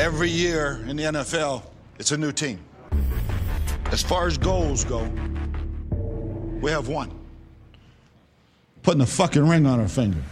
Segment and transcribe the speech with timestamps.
[0.00, 1.62] Every year in the NFL,
[1.98, 2.58] it's a new team.
[3.92, 5.02] As far as goals go,
[6.62, 7.10] we have one.
[8.82, 10.22] Putting a fucking ring on our finger.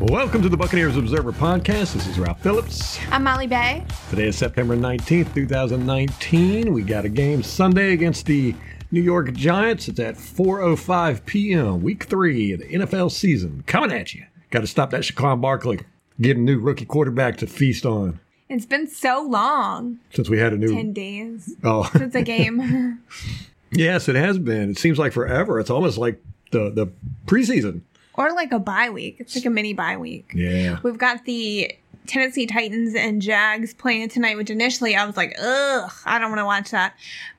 [0.00, 1.92] Welcome to the Buccaneers Observer Podcast.
[1.92, 2.98] This is Ralph Phillips.
[3.12, 3.84] I'm Molly Bay.
[4.10, 6.72] Today is September 19th, 2019.
[6.72, 8.56] We got a game Sunday against the
[8.90, 9.86] New York Giants.
[9.86, 13.62] It's at 4.05 p.m., week three of the NFL season.
[13.68, 14.24] Coming at you.
[14.50, 15.78] Got to stop that Saquon Barkley.
[16.20, 18.20] Get a new rookie quarterback to feast on.
[18.48, 19.98] It's been so long.
[20.14, 23.00] Since we had a new 10 days Oh, since a game.
[23.70, 24.70] yes, it has been.
[24.70, 25.60] It seems like forever.
[25.60, 26.90] It's almost like the the
[27.26, 27.82] preseason.
[28.14, 29.16] or like a bye week.
[29.20, 30.32] It's like a mini bye week.
[30.34, 30.78] Yeah.
[30.82, 31.72] We've got the
[32.06, 36.40] Tennessee Titans and Jags playing tonight, which initially I was like, ugh, I don't want
[36.40, 36.94] to watch that.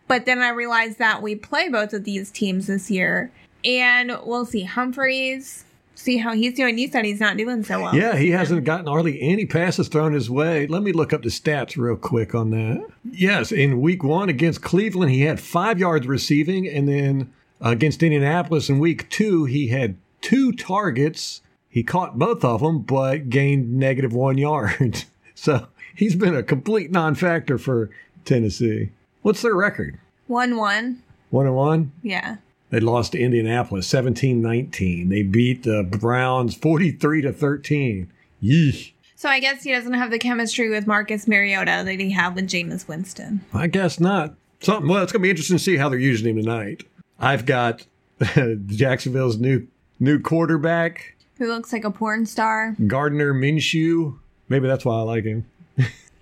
[0.08, 3.32] But then I realized that we play both of these teams this year.
[3.66, 5.66] And we'll see Humphries,
[6.00, 6.78] see how he's doing.
[6.78, 7.96] You said he's not doing so well.
[7.96, 10.66] Yeah, he hasn't gotten hardly any passes thrown his way.
[10.68, 12.88] Let me look up the stats real quick on that.
[13.10, 18.70] Yes, in week one against Cleveland, he had five yards receiving, and then against Indianapolis
[18.70, 21.42] in week two, he had two targets.
[21.70, 25.04] He caught both of them, but gained negative one yard.
[25.36, 27.90] so he's been a complete non factor for
[28.26, 28.92] Tennessee.
[29.22, 30.00] What's their record?
[30.28, 31.04] 1 1.
[31.32, 31.92] One and one?
[32.02, 32.38] Yeah.
[32.70, 35.10] They lost to Indianapolis 17 19.
[35.10, 38.12] They beat the Browns 43 to 13.
[38.44, 38.92] Yeesh.
[39.16, 42.48] So I guess he doesn't have the chemistry with Marcus Mariota that he had with
[42.48, 43.42] Jameis Winston.
[43.54, 44.36] I guess not.
[44.62, 44.90] Something.
[44.90, 46.84] Well, it's going to be interesting to see how they're using him tonight.
[47.20, 47.86] I've got
[48.68, 49.68] Jacksonville's new
[50.00, 52.76] new quarterback, Who looks like a porn star.
[52.88, 54.18] Gardner Minshew.
[54.48, 55.46] Maybe that's why I like him.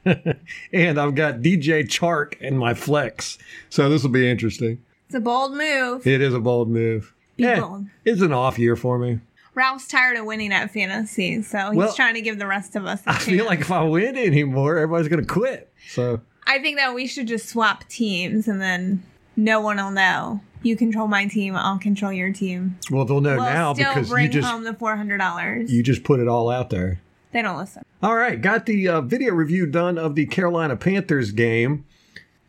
[0.73, 3.37] and I've got DJ Chark in my flex.
[3.69, 4.81] So this will be interesting.
[5.07, 6.05] It's a bold move.
[6.05, 7.13] It is a bold move.
[7.37, 7.85] Be Yeah, bold.
[8.05, 9.19] It's an off year for me.
[9.55, 12.85] Ralph's tired of winning at fantasy, so he's Well, trying to give the rest of
[12.85, 13.25] us a I chance.
[13.25, 15.71] feel like if I win anymore, everybody's going to quit.
[15.89, 19.01] So I think that we should just swap teams and then
[19.35, 20.41] no one will know.
[20.61, 22.77] You control my team, I'll control your team.
[22.91, 25.71] well, they'll know We'll now still because bring you just home the four hundred dollars.
[25.71, 26.99] you just put it all out there.
[27.31, 27.83] They don't listen.
[28.03, 31.85] All right, got the uh, video review done of the Carolina Panthers game.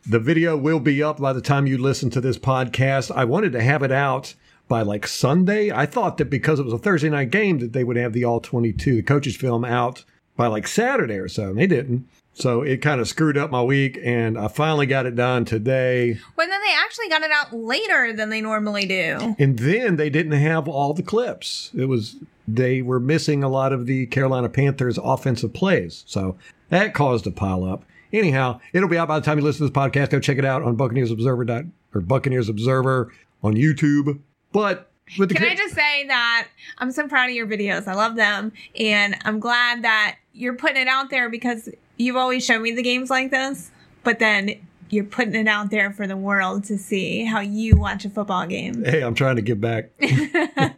[0.09, 3.15] The video will be up by the time you listen to this podcast.
[3.15, 4.33] I wanted to have it out
[4.67, 5.71] by like Sunday.
[5.71, 8.25] I thought that because it was a Thursday night game that they would have the
[8.25, 10.03] all 22, the coaches film out
[10.35, 12.07] by like Saturday or so, and they didn't.
[12.33, 16.17] So it kind of screwed up my week, and I finally got it done today.
[16.35, 19.35] But then they actually got it out later than they normally do.
[19.37, 21.69] And then they didn't have all the clips.
[21.77, 22.15] It was
[22.47, 26.03] they were missing a lot of the Carolina Panthers offensive plays.
[26.07, 26.35] So
[26.69, 27.83] that caused a pile up.
[28.11, 30.09] Anyhow, it'll be out by the time you listen to this podcast.
[30.09, 33.11] Go check it out on Buccaneers Observer dot or Buccaneers Observer
[33.43, 34.19] on YouTube.
[34.51, 37.87] But with the Can I just say that I'm so proud of your videos.
[37.87, 38.51] I love them.
[38.79, 42.83] And I'm glad that you're putting it out there because you've always shown me the
[42.83, 43.71] games like this,
[44.03, 44.59] but then
[44.89, 48.47] you're putting it out there for the world to see how you watch a football
[48.47, 48.83] game.
[48.83, 49.91] hey, I'm trying to give back.
[50.01, 50.73] I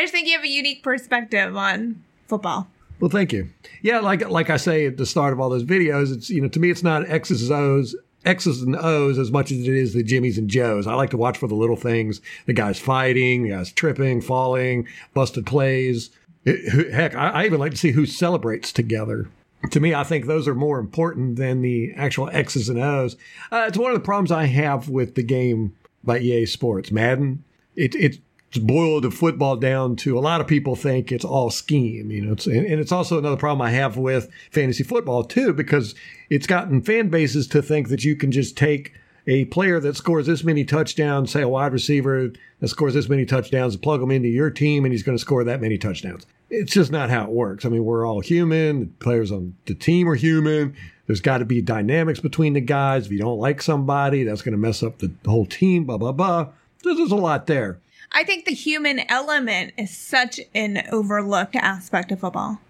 [0.00, 2.68] just think you have a unique perspective on football.
[3.00, 3.48] Well, thank you.
[3.82, 6.48] Yeah, like like I say at the start of all those videos, it's you know
[6.48, 9.92] to me it's not X's and O's, X's and O's as much as it is
[9.92, 10.86] the Jimmys and Joes.
[10.86, 14.88] I like to watch for the little things: the guys fighting, the guys tripping, falling,
[15.14, 16.10] busted plays.
[16.44, 19.28] It- heck, I, I even like to see who celebrates together.
[19.72, 23.16] To me, I think those are more important than the actual X's and O's.
[23.50, 25.74] Uh, it's one of the problems I have with the game
[26.04, 27.42] by EA Sports, Madden.
[27.74, 28.18] It, it's
[28.58, 32.32] boiled the football down to a lot of people think it's all scheme, you know.
[32.32, 35.94] It's, and it's also another problem I have with fantasy football too, because
[36.30, 38.92] it's gotten fan bases to think that you can just take
[39.26, 43.26] a player that scores this many touchdowns, say a wide receiver that scores this many
[43.26, 46.26] touchdowns, and plug him into your team, and he's going to score that many touchdowns.
[46.48, 47.64] It's just not how it works.
[47.64, 48.80] I mean, we're all human.
[48.80, 50.76] The players on the team are human.
[51.06, 53.06] There's got to be dynamics between the guys.
[53.06, 55.84] If you don't like somebody, that's going to mess up the whole team.
[55.84, 56.48] Blah blah blah.
[56.84, 57.80] There's a lot there.
[58.12, 62.60] I think the human element is such an overlooked aspect of football.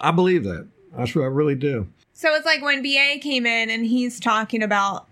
[0.00, 0.66] I believe that.
[0.96, 1.86] I sure I really do.
[2.14, 5.06] So it's like when BA came in and he's talking about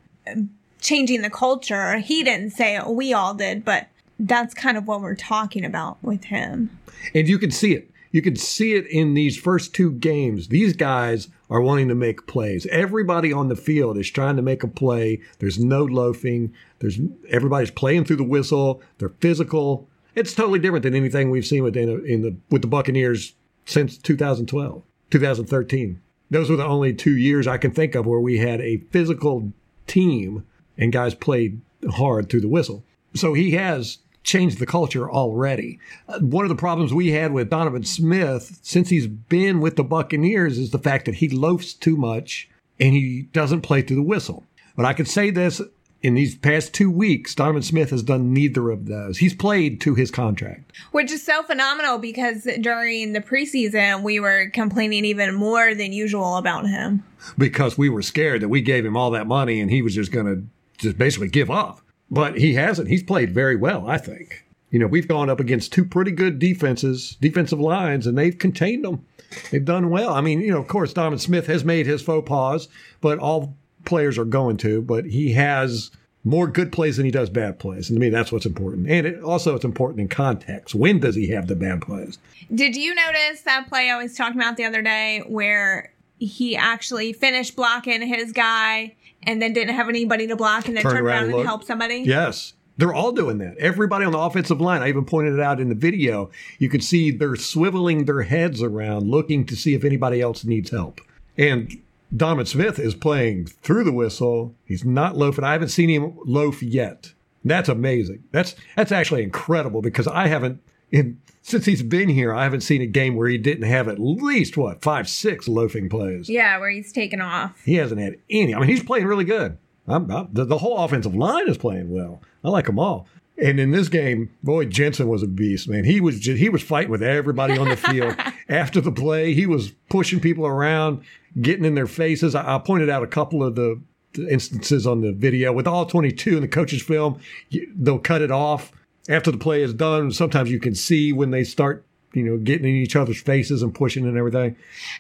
[0.81, 1.99] changing the culture.
[1.99, 3.89] He didn't say it, we all did, but
[4.19, 6.79] that's kind of what we're talking about with him.
[7.15, 7.91] And you can see it.
[8.15, 10.47] You can see it in these first two games.
[10.47, 12.65] These guys are wanting to make plays.
[12.67, 15.21] Everybody on the field is trying to make a play.
[15.41, 16.55] There's no loafing.
[16.79, 18.81] There's everybody's playing through the whistle.
[18.99, 19.89] They're physical.
[20.15, 23.35] It's totally different than anything we've seen with in, in the with the Buccaneers
[23.65, 26.01] since 2012, 2013.
[26.31, 29.53] Those were the only two years I can think of where we had a physical
[29.89, 30.47] team
[30.79, 32.85] and guys played hard through the whistle.
[33.15, 35.79] So he has changed the culture already.
[36.09, 39.85] Uh, one of the problems we had with Donovan Smith since he's been with the
[39.85, 42.49] Buccaneers is the fact that he loafs too much
[42.81, 44.45] and he doesn't play through the whistle.
[44.77, 45.61] But I can say this
[46.05, 49.17] in these past two weeks, Donovan Smith has done neither of those.
[49.17, 50.73] He's played to his contract.
[50.93, 56.37] Which is so phenomenal because during the preseason, we were complaining even more than usual
[56.37, 57.05] about him.
[57.39, 60.13] Because we were scared that we gave him all that money and he was just
[60.13, 60.45] going to
[60.77, 61.81] just basically give up.
[62.15, 62.89] But he hasn't.
[62.89, 64.45] He's played very well, I think.
[64.71, 68.85] You know, we've gone up against two pretty good defenses, defensive lines, and they've contained
[68.85, 69.05] them.
[69.51, 70.15] They've done well.
[70.15, 72.69] I mean, you know, of course, Donovan Smith has made his faux pas,
[73.01, 74.83] but all players are going to.
[74.83, 75.91] But he has
[76.25, 77.91] more good plays than he does bad plays.
[77.91, 78.89] And to me, that's what's important.
[78.89, 80.75] And it, also, it's important in context.
[80.75, 82.19] When does he have the bad plays?
[82.53, 87.13] Did you notice that play I was talking about the other day where he actually
[87.13, 88.95] finished blocking his guy
[89.27, 91.99] and then didn't have anybody to block and then turned, around, and, and helped somebody?
[91.99, 92.55] Yes.
[92.77, 93.57] They're all doing that.
[93.59, 96.31] Everybody on the offensive line, I even pointed it out in the video.
[96.59, 100.71] You can see they're swiveling their heads around looking to see if anybody else needs
[100.71, 101.01] help.
[101.39, 101.81] And
[102.15, 104.55] Donovan Smith is playing through the whistle.
[104.65, 105.45] He's not loafing.
[105.45, 107.13] I haven't seen him loaf yet.
[107.45, 108.25] That's amazing.
[108.33, 110.61] That's that's actually incredible because I haven't
[110.91, 113.99] in since he's been here, I haven't seen a game where he didn't have at
[113.99, 116.27] least what five, six loafing plays.
[116.31, 117.61] Yeah, where he's taken off.
[117.65, 118.55] He hasn't had any.
[118.55, 119.59] I mean, he's playing really good.
[119.87, 122.23] I'm, I'm, the, the whole offensive line is playing well.
[122.43, 123.07] I like them all.
[123.37, 125.85] And in this game, boy, Jensen was a beast, man.
[125.85, 128.17] He was just, he was fighting with everybody on the field.
[128.49, 131.03] After the play, he was pushing people around,
[131.43, 132.35] getting in their faces.
[132.35, 133.83] I, I pointed out a couple of the,
[134.15, 137.21] the, instances on the video with all 22 in the coach's film.
[137.51, 138.73] You, they'll cut it off
[139.09, 140.13] after the play is done.
[140.13, 143.75] Sometimes you can see when they start, you know, getting in each other's faces and
[143.75, 144.57] pushing and everything.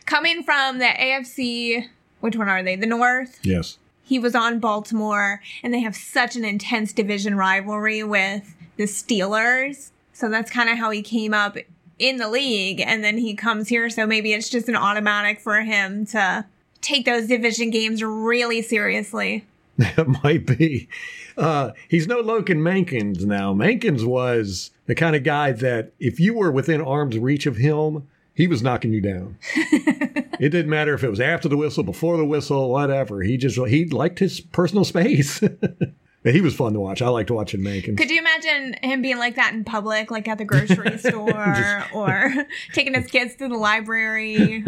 [0.06, 1.88] Coming from the AFC,
[2.20, 2.76] which one are they?
[2.76, 3.40] The North?
[3.42, 8.84] Yes he was on Baltimore, and they have such an intense division rivalry with the
[8.84, 9.90] Steelers.
[10.12, 11.56] So that's kind of how he came up
[11.98, 13.88] in the league, and then he comes here.
[13.88, 16.44] So maybe it's just an automatic for him to
[16.82, 19.46] take those division games really seriously.
[19.76, 20.88] That might be.
[21.36, 23.52] Uh, he's no Logan Mankins now.
[23.52, 28.06] Mankins was the kind of guy that if you were within arm's reach of him,
[28.34, 29.38] he was knocking you down.
[29.54, 33.22] it didn't matter if it was after the whistle, before the whistle, whatever.
[33.22, 35.40] He just he liked his personal space.
[36.24, 37.00] he was fun to watch.
[37.00, 37.96] I liked watching Macon.
[37.96, 41.94] Could you imagine him being like that in public, like at the grocery store, just,
[41.94, 44.64] or taking his kids to the library,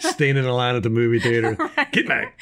[0.00, 1.56] standing in line at the movie theater?
[1.76, 1.92] Right.
[1.92, 2.38] Get back.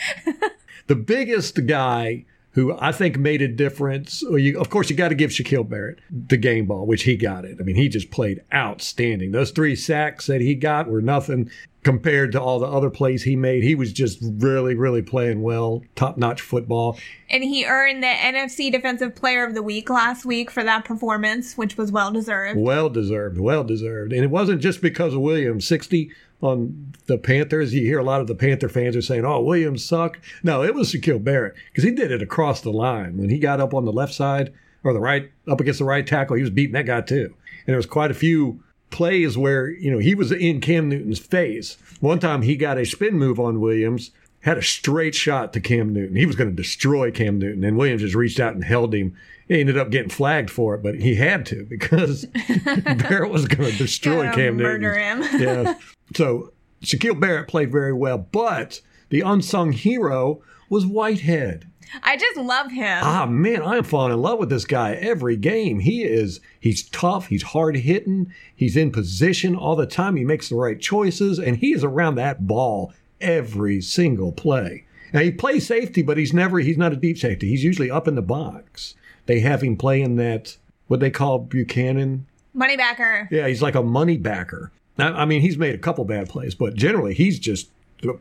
[0.87, 4.23] The biggest guy who I think made a difference.
[4.27, 7.17] Well, you, of course, you got to give Shaquille Barrett the game ball, which he
[7.17, 7.57] got it.
[7.61, 9.33] I mean, he just played outstanding.
[9.33, 11.51] Those three sacks that he got were nothing
[11.83, 13.65] compared to all the other plays he made.
[13.65, 16.99] He was just really, really playing well, top notch football.
[17.29, 21.57] And he earned the NFC Defensive Player of the Week last week for that performance,
[21.57, 22.61] which was well deserved.
[22.61, 24.13] Well deserved, well deserved.
[24.13, 25.67] And it wasn't just because of Williams.
[25.67, 27.73] 60 on the Panthers.
[27.73, 30.75] You hear a lot of the Panther fans are saying, "Oh, Williams sucked." No, it
[30.75, 33.85] was Shaquille Barrett because he did it across the line when he got up on
[33.85, 34.53] the left side
[34.85, 36.37] or the right up against the right tackle.
[36.37, 37.35] He was beating that guy too,
[37.67, 41.19] and there was quite a few plays where you know he was in Cam Newton's
[41.19, 41.79] face.
[42.01, 44.11] One time he got a spin move on Williams,
[44.41, 46.17] had a straight shot to Cam Newton.
[46.17, 49.17] He was going to destroy Cam Newton, and Williams just reached out and held him.
[49.53, 52.25] He ended up getting flagged for it, but he had to because
[52.65, 55.23] Barrett was going to destroy Cam murder Newton.
[55.23, 55.41] him.
[55.67, 55.75] yeah.
[56.17, 60.41] So Shaquille Barrett played very well, but the unsung hero
[60.71, 61.69] was Whitehead.
[62.03, 63.01] I just love him.
[63.03, 65.81] Ah man, I am falling in love with this guy every game.
[65.81, 70.49] He is he's tough, he's hard hitting, he's in position all the time, he makes
[70.49, 74.87] the right choices, and he is around that ball every single play.
[75.13, 77.51] Now he plays safety, but he's never he's not a deep safety.
[77.51, 78.95] He's usually up in the box.
[79.33, 80.59] They have him playing that
[80.89, 82.27] what they call Buchanan.
[82.53, 83.31] Money backer.
[83.31, 84.71] Yeah, he's like a money backer.
[84.99, 87.71] I mean, he's made a couple bad plays, but generally he's just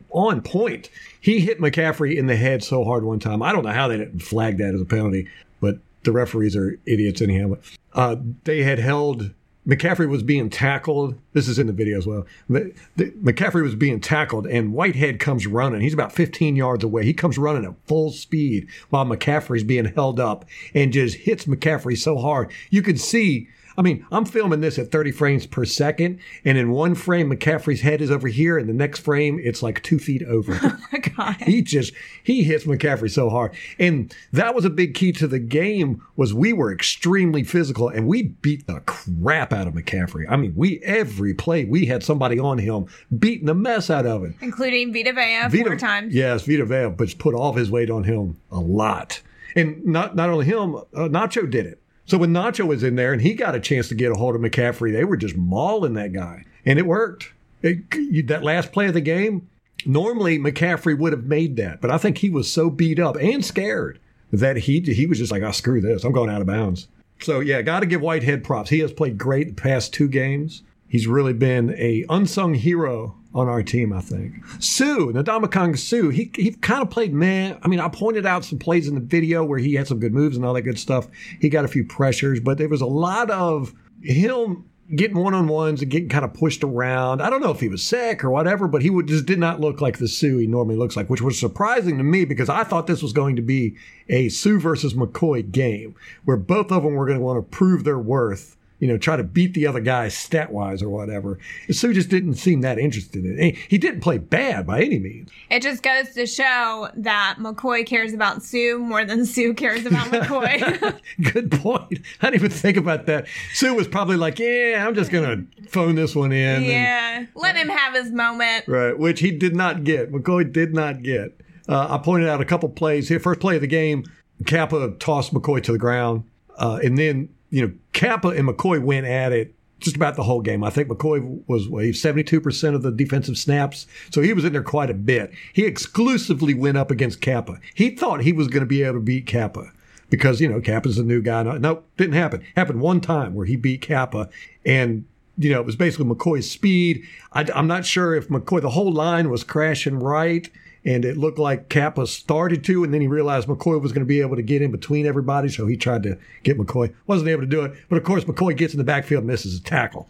[0.08, 0.88] on point.
[1.20, 3.42] He hit McCaffrey in the head so hard one time.
[3.42, 5.28] I don't know how they didn't flag that as a penalty,
[5.60, 7.58] but the referees are idiots anyhow.
[7.92, 9.32] Uh, they had held
[9.66, 11.14] McCaffrey was being tackled.
[11.34, 12.26] This is in the video as well.
[12.50, 15.80] McCaffrey was being tackled, and Whitehead comes running.
[15.80, 17.04] He's about 15 yards away.
[17.04, 21.96] He comes running at full speed while McCaffrey's being held up and just hits McCaffrey
[21.96, 22.50] so hard.
[22.70, 26.70] You can see I mean, I'm filming this at 30 frames per second, and in
[26.70, 30.22] one frame, McCaffrey's head is over here, and the next frame, it's like two feet
[30.22, 30.58] over.
[30.72, 31.36] Oh my god!
[31.42, 35.38] He just he hits McCaffrey so hard, and that was a big key to the
[35.38, 36.02] game.
[36.16, 40.24] Was we were extremely physical, and we beat the crap out of McCaffrey.
[40.28, 42.86] I mean, we every play we had somebody on him
[43.18, 46.14] beating the mess out of him, including Vita Vea Vita, four times.
[46.14, 49.20] Yes, Vita Vea, but put all of his weight on him a lot,
[49.56, 51.81] and not not only him, uh, Nacho did it.
[52.06, 54.34] So when Nacho was in there and he got a chance to get a hold
[54.34, 57.32] of McCaffrey, they were just mauling that guy, and it worked.
[57.62, 59.48] It, that last play of the game,
[59.86, 63.44] normally McCaffrey would have made that, but I think he was so beat up and
[63.44, 64.00] scared
[64.32, 66.04] that he he was just like, "Oh, screw this!
[66.04, 66.88] I'm going out of bounds."
[67.20, 68.70] So yeah, got to give Whitehead props.
[68.70, 70.62] He has played great the past two games.
[70.88, 74.34] He's really been a unsung hero on our team, I think.
[74.58, 77.58] Suh, Ndamukong Suh, he, he kind of played man.
[77.62, 80.12] I mean, I pointed out some plays in the video where he had some good
[80.12, 81.08] moves and all that good stuff.
[81.40, 85.48] He got a few pressures, but there was a lot of him getting one on
[85.48, 87.22] ones and getting kind of pushed around.
[87.22, 89.60] I don't know if he was sick or whatever, but he would, just did not
[89.60, 92.64] look like the Suh he normally looks like, which was surprising to me because I
[92.64, 93.76] thought this was going to be
[94.08, 97.84] a Suh versus McCoy game where both of them were going to want to prove
[97.84, 101.38] their worth you know, try to beat the other guy stat wise or whatever.
[101.70, 103.56] Suh just didn't seem that interested in it.
[103.68, 105.30] He didn't play bad by any means.
[105.52, 110.08] It just goes to show that McCoy cares about Suh more than Suh cares about
[110.08, 110.98] McCoy.
[111.32, 112.00] Good point.
[112.20, 113.28] I didn't even think about that.
[113.54, 116.64] Suh was probably like, yeah, I'm just going to phone this one in.
[116.64, 117.18] Yeah.
[117.18, 118.66] And, Let him have his moment.
[118.66, 118.98] Right.
[118.98, 120.10] Which he did not get.
[120.10, 121.40] McCoy did not get.
[121.68, 123.20] Uh, I pointed out a couple plays here.
[123.20, 124.02] First play of the game,
[124.44, 126.24] Cappa tossed McCoy to the ground.
[126.58, 130.40] Uh, and then you know, Cappa and McCoy went at it just about the whole
[130.40, 130.64] game.
[130.64, 133.86] I think McCoy was what, 72% of the defensive snaps.
[134.10, 135.32] So he was in there quite a bit.
[135.52, 137.60] He exclusively went up against Cappa.
[137.74, 139.70] He thought he was going to be able to beat Cappa
[140.08, 141.42] because, you know, Cappa's a new guy.
[141.42, 142.42] No, no, didn't happen.
[142.56, 144.30] Happened one time where he beat Cappa
[144.64, 145.04] and
[145.38, 147.06] you know, it was basically McCoy's speed.
[147.32, 150.50] I, am not sure if McCoy, the whole line was crashing right
[150.84, 154.08] and it looked like Cappa started to, and then he realized McCoy was going to
[154.08, 156.92] be able to get in between everybody, so he tried to get McCoy.
[157.06, 159.62] Wasn't able to do it, but of course McCoy gets in the backfield, misses a
[159.62, 160.08] tackle.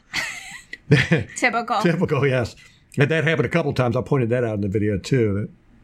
[1.37, 1.81] Typical.
[1.83, 2.57] Typical, yes.
[2.99, 3.97] And that happened a couple times.
[3.97, 5.35] I pointed that out in the video too.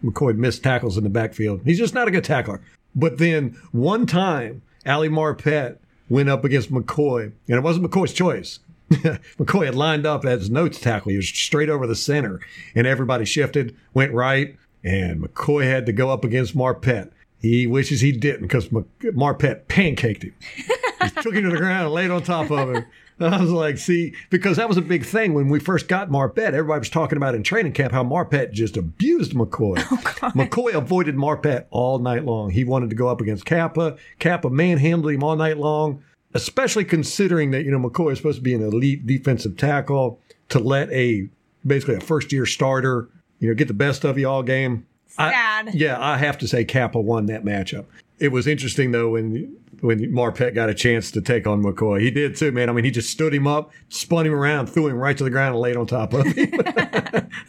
[0.03, 1.63] That McCoy missed tackles in the backfield.
[1.65, 2.61] He's just not a good tackler.
[2.95, 5.79] But then one time, Ali Marpet
[6.09, 8.61] went up against McCoy, and it wasn't McCoy's choice.
[8.91, 11.11] McCoy had lined up as nose tackle.
[11.11, 12.41] He was straight over the center,
[12.75, 17.11] and everybody shifted, went right, and McCoy had to go up against Marpet.
[17.41, 20.35] He wishes he didn't because Marpet pancaked him.
[21.03, 22.85] he took him to the ground and laid on top of him.
[23.21, 26.53] I was like, see, because that was a big thing when we first got Marpet.
[26.53, 29.79] Everybody was talking about in training camp how Marpet just abused McCoy.
[30.21, 32.51] Oh, McCoy avoided Marpet all night long.
[32.51, 33.97] He wanted to go up against Cappa.
[34.19, 36.03] Cappa manhandled him all night long,
[36.35, 40.59] especially considering that, you know, McCoy is supposed to be an elite defensive tackle to
[40.59, 41.29] let a
[41.65, 43.09] basically a first year starter
[43.39, 44.87] you know, get the best of you all game.
[45.07, 45.69] Sad.
[45.69, 47.87] I, yeah, I have to say Cappa won that matchup.
[48.19, 52.01] It was interesting though when when Marpet got a chance to take on McCoy.
[52.01, 52.69] He did too, man.
[52.69, 55.31] I mean, he just stood him up, spun him around, threw him right to the
[55.31, 56.51] ground, and laid on top of him.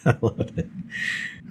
[0.06, 0.70] I love it.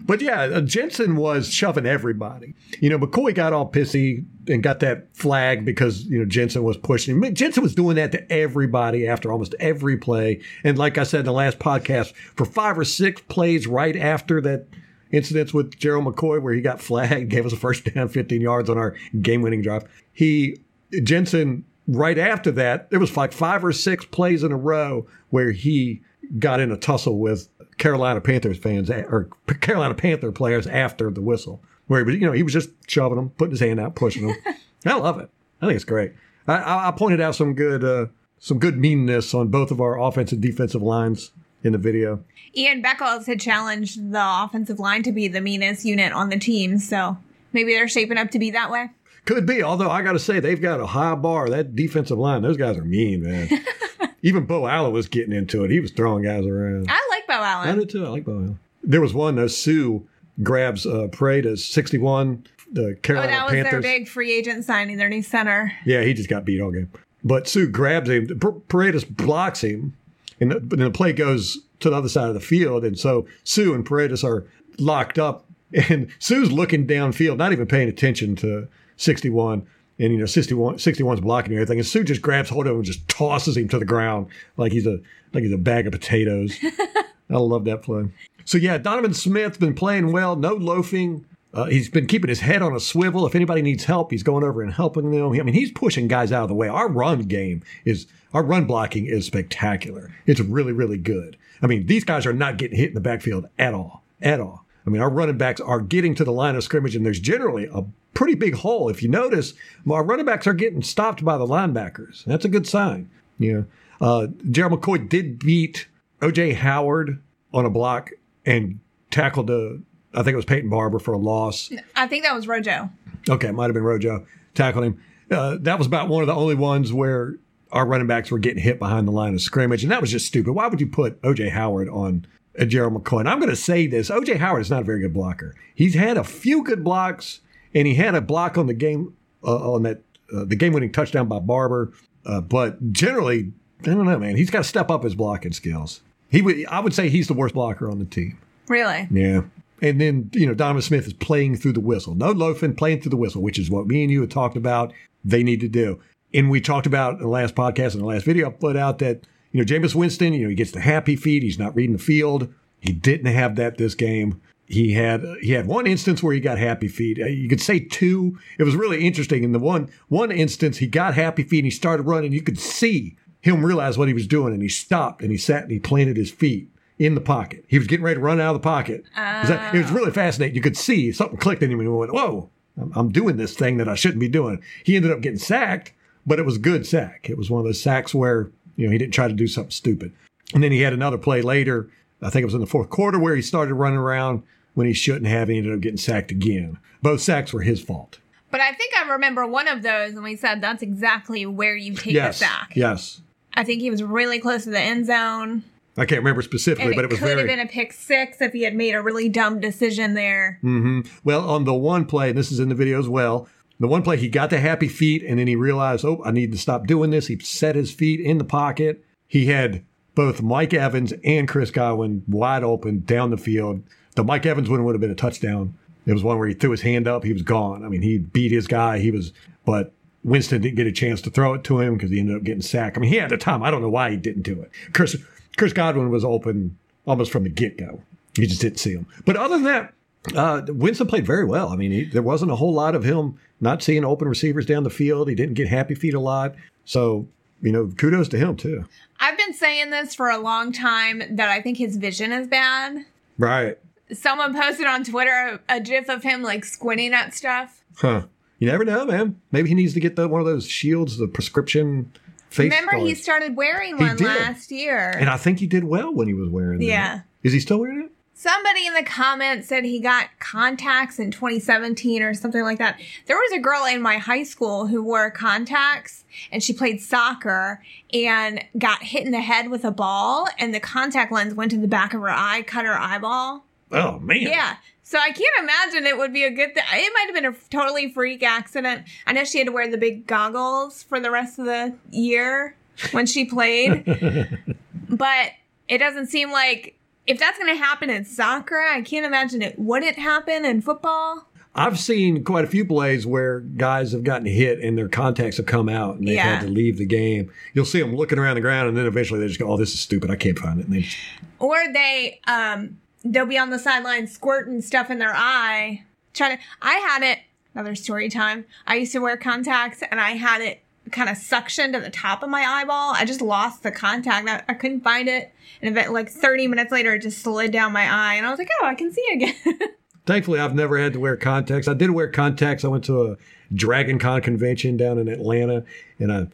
[0.08, 2.54] But yeah, uh, Jensen was shoving everybody.
[2.80, 6.78] You know, McCoy got all pissy and got that flag because, you know, Jensen was
[6.78, 7.34] pushing him.
[7.34, 10.40] Jensen was doing that to everybody after almost every play.
[10.64, 14.40] And like I said in the last podcast, for five or six plays right after
[14.40, 14.66] that
[15.12, 18.70] incidents with Gerald McCoy where he got flagged, gave us a first down, 15 yards
[18.70, 19.84] on our game winning drive.
[20.14, 20.56] He,
[21.02, 25.52] Jensen, right after that, there was like five or six plays in a row where
[25.52, 26.00] he
[26.38, 29.28] got in a tussle with Carolina Panthers fans or
[29.60, 33.16] Carolina Panther players after the whistle, where he was, you know, he was just shoving
[33.16, 34.36] them, putting his hand out, pushing them.
[34.86, 35.30] I love it.
[35.60, 36.12] I think it's great.
[36.46, 38.06] I, I pointed out some good, uh,
[38.38, 41.32] some good meanness on both of our offensive defensive lines
[41.62, 42.24] in the video.
[42.56, 46.78] Ian Beckles had challenged the offensive line to be the meanest unit on the team,
[46.78, 47.18] so
[47.52, 48.90] maybe they're shaping up to be that way.
[49.24, 51.50] Could be, although I got to say they've got a high bar.
[51.50, 53.48] That defensive line, those guys are mean, man.
[54.22, 55.70] Even Beau Allen was getting into it.
[55.70, 56.86] He was throwing guys around.
[56.88, 57.07] I
[57.42, 57.68] Allen.
[57.68, 58.04] I do too.
[58.06, 58.58] I like Beau Allen.
[58.82, 59.98] There was one, uh, Suh
[60.42, 63.70] grabs uh, Paradis 61, the Carolina Oh, that was Panthers.
[63.72, 65.72] their big free agent signing, their new center.
[65.84, 66.90] Yeah, he just got beat all game.
[67.24, 68.26] But Suh grabs him.
[68.28, 69.96] P- Paradis blocks him,
[70.40, 72.84] and the, but then the play goes to the other side of the field.
[72.84, 74.44] And so Suh and Paradis are
[74.78, 75.44] locked up,
[75.88, 79.66] and Suh's looking downfield, not even paying attention to 61.
[80.00, 81.78] And, you know, 61, 61's blocking everything.
[81.80, 84.70] And Suh just grabs hold of him and just tosses him to the ground like
[84.70, 85.00] he's a
[85.34, 86.56] like he's a bag of potatoes.
[87.30, 88.04] I love that play.
[88.44, 91.26] So, yeah, Donovan Smith's been playing well, no loafing.
[91.52, 93.26] Uh, he's been keeping his head on a swivel.
[93.26, 95.32] If anybody needs help, he's going over and helping them.
[95.32, 96.68] I mean, he's pushing guys out of the way.
[96.68, 100.14] Our run game is, our run blocking is spectacular.
[100.26, 101.36] It's really, really good.
[101.62, 104.64] I mean, these guys are not getting hit in the backfield at all, at all.
[104.86, 107.68] I mean, our running backs are getting to the line of scrimmage, and there's generally
[107.70, 108.88] a pretty big hole.
[108.88, 109.52] If you notice,
[109.90, 112.24] our running backs are getting stopped by the linebackers.
[112.24, 113.10] That's a good sign.
[113.38, 113.62] Yeah.
[114.00, 115.88] Uh, McCoy did beat
[116.20, 117.22] OJ Howard
[117.52, 118.10] on a block
[118.44, 119.78] and tackled a,
[120.14, 121.70] I think it was Peyton Barber for a loss.
[121.96, 122.90] I think that was Rojo.
[123.28, 125.02] Okay, it might have been Rojo tackled him.
[125.30, 127.36] uh, that was about one of the only ones where
[127.72, 130.26] our running backs were getting hit behind the line of scrimmage, and that was just
[130.26, 130.52] stupid.
[130.52, 132.26] Why would you put OJ Howard on
[132.58, 133.20] uh, Gerald McCoy?
[133.20, 135.54] And I'm going to say this: OJ Howard is not a very good blocker.
[135.74, 137.40] He's had a few good blocks,
[137.74, 140.02] and he had a block on the game uh, on that
[140.34, 141.92] uh, the game-winning touchdown by Barber.
[142.24, 144.36] Uh, but generally, I don't know, man.
[144.36, 146.00] He's got to step up his blocking skills.
[146.30, 148.38] He would, I would say, he's the worst blocker on the team.
[148.68, 149.08] Really?
[149.10, 149.42] Yeah.
[149.80, 152.14] And then, you know, Donovan Smith is playing through the whistle.
[152.14, 154.92] No loafing, playing through the whistle, which is what me and you had talked about
[155.24, 156.00] they need to do.
[156.34, 158.98] And we talked about in the last podcast and the last video I put out
[158.98, 161.42] that, you know, Jameis Winston, you know, he gets the happy feet.
[161.42, 162.52] He's not reading the field.
[162.80, 164.40] He didn't have that this game.
[164.66, 167.18] He had he had one instance where he got happy feet.
[167.18, 168.38] Uh, you could say two.
[168.58, 169.42] It was really interesting.
[169.42, 172.32] In the one one instance, he got happy feet and he started running.
[172.32, 175.62] You could see him realize what he was doing, and he stopped and he sat
[175.62, 176.68] and he planted his feet
[176.98, 177.64] in the pocket.
[177.68, 179.04] He was getting ready to run out of the pocket.
[179.16, 180.56] It was- It was really fascinating.
[180.56, 183.54] You could see something clicked in him and he went, "Whoa, I'm, I'm doing this
[183.54, 185.92] thing that I shouldn't be doing." He ended up getting sacked,
[186.26, 187.30] but it was a good sack.
[187.30, 189.70] It was one of those sacks where you know he didn't try to do something
[189.70, 190.12] stupid.
[190.54, 191.88] And then he had another play later.
[192.20, 194.42] I think it was in the fourth quarter where he started running around
[194.74, 195.48] when he shouldn't have.
[195.48, 196.78] He ended up getting sacked again.
[197.02, 198.18] Both sacks were his fault.
[198.50, 201.94] But I think I remember one of those, and we said that's exactly where you
[201.94, 202.38] take yes.
[202.40, 202.72] the sack.
[202.74, 203.20] Yes.
[203.58, 205.64] I think he was really close to the end zone.
[205.96, 207.40] I can't remember specifically, but it, it was could very.
[207.40, 210.58] have been a pick six if he had made a really dumb decision there.
[210.60, 213.48] hmm Well, on the one play, and this is in the video as well,
[213.80, 216.52] the one play he got the happy feet, and then he realized, oh, I need
[216.52, 217.26] to stop doing this.
[217.26, 219.04] He set his feet in the pocket.
[219.26, 219.84] He had
[220.14, 223.82] both Mike Evans and Chris Godwin wide open down the field.
[224.14, 225.76] The Mike Evans one would have been a touchdown.
[226.06, 227.84] It was one where he threw his hand up, he was gone.
[227.84, 229.00] I mean, he beat his guy.
[229.00, 229.32] He was,
[229.64, 229.92] but
[230.24, 232.62] Winston didn't get a chance to throw it to him because he ended up getting
[232.62, 232.96] sacked.
[232.96, 233.62] I mean, he had the time.
[233.62, 234.70] I don't know why he didn't do it.
[234.92, 235.16] Chris
[235.56, 238.02] Chris Godwin was open almost from the get go.
[238.36, 239.06] You just didn't see him.
[239.24, 239.94] But other than that,
[240.36, 241.70] uh, Winston played very well.
[241.70, 244.84] I mean, he, there wasn't a whole lot of him not seeing open receivers down
[244.84, 245.28] the field.
[245.28, 246.54] He didn't get happy feet a lot.
[246.84, 247.26] So,
[247.60, 248.84] you know, kudos to him too.
[249.20, 253.04] I've been saying this for a long time that I think his vision is bad.
[253.36, 253.78] Right.
[254.12, 257.82] Someone posted on Twitter a, a gif of him like squinting at stuff.
[257.96, 258.22] Huh.
[258.58, 259.40] You never know, man.
[259.52, 262.12] Maybe he needs to get the one of those shields, the prescription
[262.50, 262.72] face.
[262.72, 265.10] Remember, he started wearing one last year.
[265.10, 266.84] and I think he did well when he was wearing that.
[266.84, 267.20] Yeah.
[267.42, 268.12] Is he still wearing it?
[268.34, 273.00] Somebody in the comments said he got contacts in 2017 or something like that.
[273.26, 277.82] There was a girl in my high school who wore contacts and she played soccer
[278.14, 281.78] and got hit in the head with a ball and the contact lens went to
[281.78, 283.64] the back of her eye, cut her eyeball.
[283.90, 284.42] Oh man.
[284.42, 284.76] Yeah.
[285.08, 286.84] So I can't imagine it would be a good thing.
[286.92, 289.06] It might have been a totally freak accident.
[289.26, 292.76] I know she had to wear the big goggles for the rest of the year
[293.12, 294.04] when she played.
[295.08, 295.52] but
[295.88, 299.78] it doesn't seem like if that's going to happen in soccer, I can't imagine it
[299.78, 301.46] wouldn't happen in football.
[301.74, 305.64] I've seen quite a few plays where guys have gotten hit and their contacts have
[305.64, 306.56] come out and they've Yeah.
[306.58, 307.50] had to leave the game.
[307.72, 309.94] You'll see them looking around the ground and then eventually they just go, "Oh, this
[309.94, 310.30] is stupid.
[310.30, 311.16] I can't find it." And they just,
[311.60, 312.98] Or they um
[313.32, 316.04] they'll be on the sideline squirting stuff in their eye.
[316.34, 317.40] Trying to I had it
[317.74, 318.64] another story time.
[318.86, 322.42] I used to wear contacts and I had it kind of suctioned to the top
[322.42, 323.14] of my eyeball.
[323.14, 324.48] I just lost the contact.
[324.48, 325.52] I, I couldn't find it.
[325.80, 328.70] And like 30 minutes later it just slid down my eye and I was like,
[328.80, 329.54] "Oh, I can see again."
[330.26, 331.88] Thankfully, I've never had to wear contacts.
[331.88, 332.84] I did wear contacts.
[332.84, 333.36] I went to a
[333.72, 335.84] Dragon Con convention down in Atlanta,
[336.18, 336.48] and I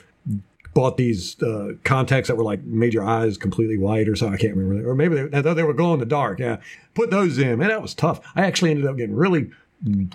[0.75, 4.35] bought these uh, contacts that were like made your eyes completely white or something.
[4.35, 6.41] I can't remember, or maybe they, they were glow in the dark.
[6.41, 6.59] Yeah,
[6.95, 7.69] put those in, man.
[7.69, 8.21] That was tough.
[8.35, 9.51] I actually ended up getting really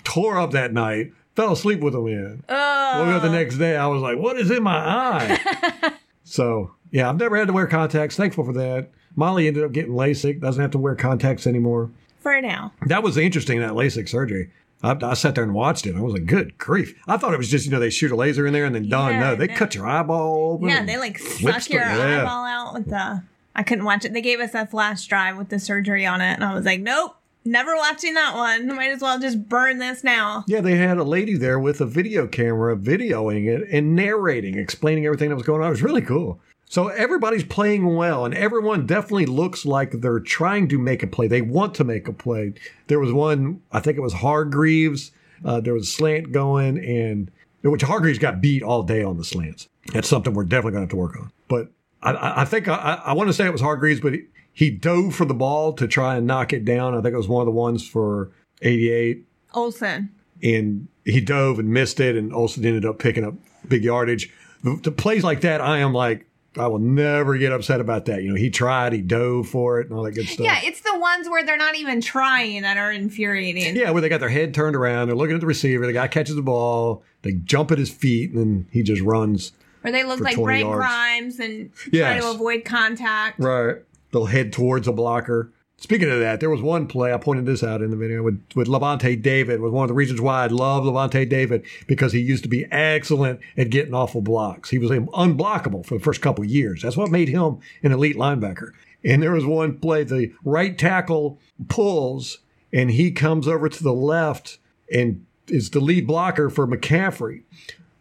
[0.04, 1.14] tore up that night.
[1.36, 2.44] Fell asleep with them in.
[2.50, 3.04] oh.
[3.06, 5.94] Woke up the next day, I was like, "What is in my eye?"
[6.24, 8.16] so yeah, I've never had to wear contacts.
[8.16, 8.90] Thankful for that.
[9.16, 10.42] Molly ended up getting LASIK.
[10.42, 11.92] Doesn't have to wear contacts anymore.
[12.20, 12.74] For now.
[12.88, 14.52] That was interesting, that LASIK surgery.
[14.82, 15.96] I, I sat there and watched it.
[15.96, 16.98] I was like, good grief.
[17.08, 18.88] I thought it was just, you know, they shoot a laser in there and then
[18.88, 19.14] done.
[19.14, 19.56] Yeah, no, they no.
[19.56, 20.70] cut your eyeball open.
[20.70, 22.22] Yeah, they like suck your yeah.
[22.22, 23.24] eyeball out with the.
[23.56, 24.14] I couldn't watch it.
[24.14, 26.80] They gave us a flash drive with the surgery on it, and I was like,
[26.80, 28.68] nope, never watching that one.
[28.68, 30.46] Might as well just burn this now.
[30.48, 35.06] Yeah, they had a lady there with a video camera videoing it and narrating, explaining
[35.06, 35.68] everything that was going on.
[35.68, 36.40] It was really cool.
[36.70, 41.28] So everybody's playing well, and everyone definitely looks like they're trying to make a play.
[41.28, 42.54] They want to make a play.
[42.88, 45.12] There was one, I think it was Hargreaves.
[45.44, 47.32] Uh, there was a slant going, and
[47.64, 49.68] which Hargreaves got beat all day on the slants.
[49.94, 51.32] That's something we're definitely going to have to work on.
[51.48, 51.72] But
[52.04, 55.16] I- I, think I, I want to say it was Hargreaves, but he, he dove
[55.16, 56.94] for the ball to try and knock it down.
[56.94, 58.30] I think it was one of the ones for
[58.62, 60.12] 88 Olsen.
[60.44, 63.34] and he dove and missed it, and Olsen ended up picking up
[63.68, 64.32] big yardage.
[64.64, 66.28] The, the plays like that, I am like,
[66.60, 68.22] I will never get upset about that.
[68.24, 70.46] You know, he tried, he dove for it, and all that good stuff.
[70.46, 73.76] Yeah, it's the ones where they're not even trying that are infuriating.
[73.76, 76.08] Yeah, where they got their head turned around, they're looking at the receiver, the guy
[76.08, 79.52] catches the ball, they jump at his feet, and then he just runs.
[79.82, 80.78] Where they look like 20 Brent yards.
[80.78, 82.22] Grimes and Yes.
[82.22, 83.40] try to avoid contact.
[83.40, 83.78] Right.
[84.12, 85.52] They'll head towards a blocker.
[85.80, 88.44] Speaking of that, there was one play, I pointed this out in the video with,
[88.54, 92.20] with Lavonte David, was one of the reasons why I love Lavonte David, because he
[92.20, 94.70] used to be excellent at getting awful blocks.
[94.70, 96.82] He was unblockable for the first couple of years.
[96.82, 98.72] That's what made him an elite linebacker.
[99.06, 101.40] And there was one play, the right tackle
[101.70, 102.40] pulls,
[102.74, 104.58] and he comes over to the left
[104.94, 107.44] and is the lead blocker for McCaffrey.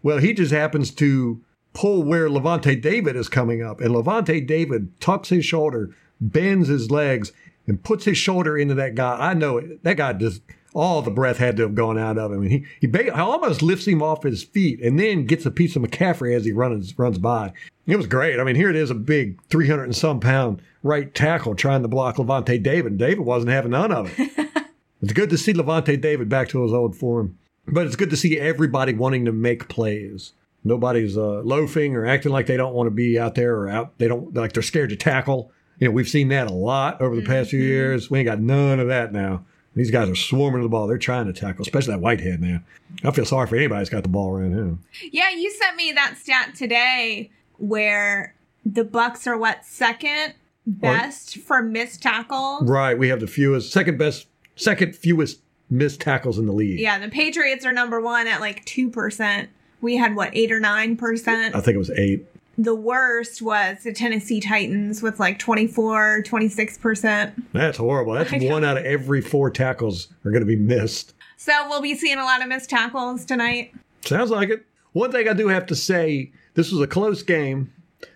[0.02, 1.40] Well, he just happens to
[1.74, 6.90] pull where Lavonte David is coming up, and Lavonte David tucks his shoulder, bends his
[6.90, 7.30] legs,
[7.68, 9.16] and puts his shoulder into that guy.
[9.18, 9.84] I know it.
[9.84, 10.42] That guy just
[10.74, 12.42] all the breath had to have gone out of him.
[12.42, 15.76] And he he ba- almost lifts him off his feet, and then gets a piece
[15.76, 17.52] of McCaffrey as he runs runs by.
[17.86, 18.40] It was great.
[18.40, 21.82] I mean, here it is, a big three hundred and some pound right tackle trying
[21.82, 22.98] to block Lavonte David.
[22.98, 24.48] David wasn't having none of it.
[25.00, 28.16] It's good to see Lavonte David back to his old form, but it's good to
[28.16, 30.32] see everybody wanting to make plays.
[30.64, 33.96] Nobody's uh, loafing or acting like they don't want to be out there or out.
[33.98, 35.52] They don't like they're scared to tackle.
[35.78, 37.68] You know, we've seen that a lot over the past few mm-hmm.
[37.68, 38.10] years.
[38.10, 39.44] We ain't got none of that now.
[39.74, 40.88] These guys are swarming to the ball.
[40.88, 42.64] They're trying to tackle, especially that Whitehead man.
[43.04, 44.82] I feel sorry for anybody that's got the ball around him.
[45.12, 48.34] Yeah, you sent me that stat today where
[48.66, 50.34] the Bucs are what second
[50.66, 52.68] best for missed tackles.
[52.68, 56.80] Right, we have the fewest, second best, second fewest missed tackles in the league.
[56.80, 59.48] Yeah, the Patriots are number one at like two percent.
[59.80, 61.54] We had what eight or nine percent.
[61.54, 62.26] I think it was eight.
[62.58, 67.52] The worst was the Tennessee Titans with like 24, 26 percent.
[67.52, 68.14] That's horrible.
[68.14, 71.14] That's one out of every four tackles are going to be missed.
[71.36, 73.72] So we'll be seeing a lot of missed tackles tonight.
[74.02, 74.66] Sounds like it.
[74.92, 77.72] One thing I do have to say, this was a close game.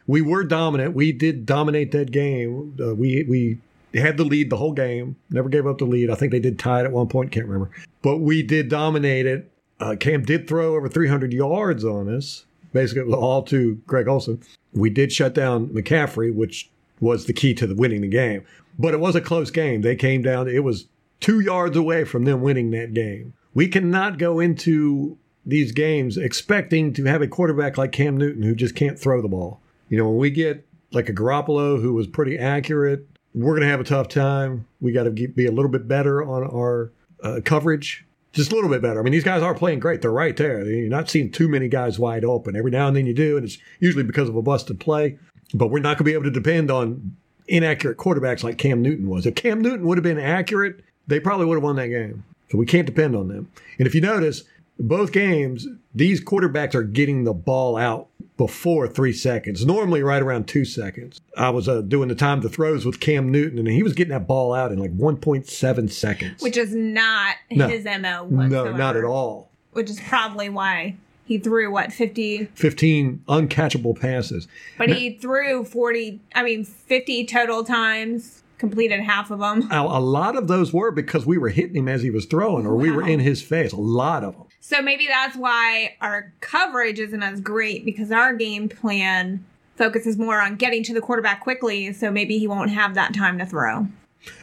[0.08, 0.94] We were dominant.
[0.94, 2.76] We did dominate that game.
[2.80, 3.58] Uh, we we
[4.00, 5.14] had the lead the whole game.
[5.30, 6.10] Never gave up the lead.
[6.10, 7.30] I think they did tie it at one point.
[7.30, 7.70] Can't remember.
[8.02, 9.52] But we did dominate it.
[9.78, 12.44] Uh, Cam did throw over 300 yards on us.
[12.72, 14.42] Basically, all to Greg Olsen.
[14.72, 18.44] We did shut down McCaffrey, which was the key to the winning the game.
[18.78, 19.82] But it was a close game.
[19.82, 20.48] They came down.
[20.48, 20.86] It was
[21.20, 23.34] two yards away from them winning that game.
[23.54, 28.54] We cannot go into these games expecting to have a quarterback like Cam Newton who
[28.54, 29.60] just can't throw the ball.
[29.88, 33.68] You know, when we get like a Garoppolo who was pretty accurate, we're going to
[33.68, 34.66] have a tough time.
[34.80, 38.70] We got to be a little bit better on our uh, coverage, just a little
[38.70, 39.00] bit better.
[39.00, 40.02] I mean, these guys are playing great.
[40.02, 40.64] They're right there.
[40.64, 42.56] You're not seeing too many guys wide open.
[42.56, 45.18] Every now and then you do, and it's usually because of a busted play.
[45.54, 47.16] But we're not going to be able to depend on
[47.46, 49.26] inaccurate quarterbacks like Cam Newton was.
[49.26, 52.24] If Cam Newton would have been accurate, they probably would have won that game.
[52.50, 53.50] So we can't depend on them.
[53.78, 54.44] And if you notice,
[54.78, 60.48] both games, these quarterbacks are getting the ball out before three seconds, normally right around
[60.48, 61.20] two seconds.
[61.36, 64.12] I was uh, doing the time to throws with Cam Newton, and he was getting
[64.12, 66.42] that ball out in like 1.7 seconds.
[66.42, 67.68] which is not No.
[67.68, 68.24] his mo.
[68.24, 69.50] Whatsoever, no, not at all.
[69.72, 74.48] Which is probably why he threw what fifty, 15 uncatchable passes.
[74.76, 76.20] but he threw forty.
[76.34, 78.38] I mean, fifty total times.
[78.58, 79.68] Completed half of them.
[79.72, 82.64] A, a lot of those were because we were hitting him as he was throwing,
[82.64, 83.72] or we were in his face.
[83.72, 84.46] A lot of them.
[84.64, 89.44] So maybe that's why our coverage isn't as great because our game plan
[89.74, 91.92] focuses more on getting to the quarterback quickly.
[91.92, 93.88] So maybe he won't have that time to throw.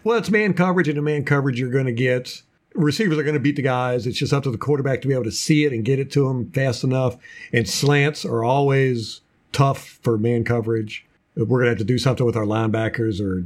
[0.03, 2.41] Well, it's man coverage, and the man coverage you're going to get.
[2.75, 4.05] Receivers are going to beat the guys.
[4.05, 6.11] It's just up to the quarterback to be able to see it and get it
[6.11, 7.15] to them fast enough.
[7.53, 9.21] And slants are always
[9.53, 11.05] tough for man coverage.
[11.37, 13.45] We're going to have to do something with our linebackers or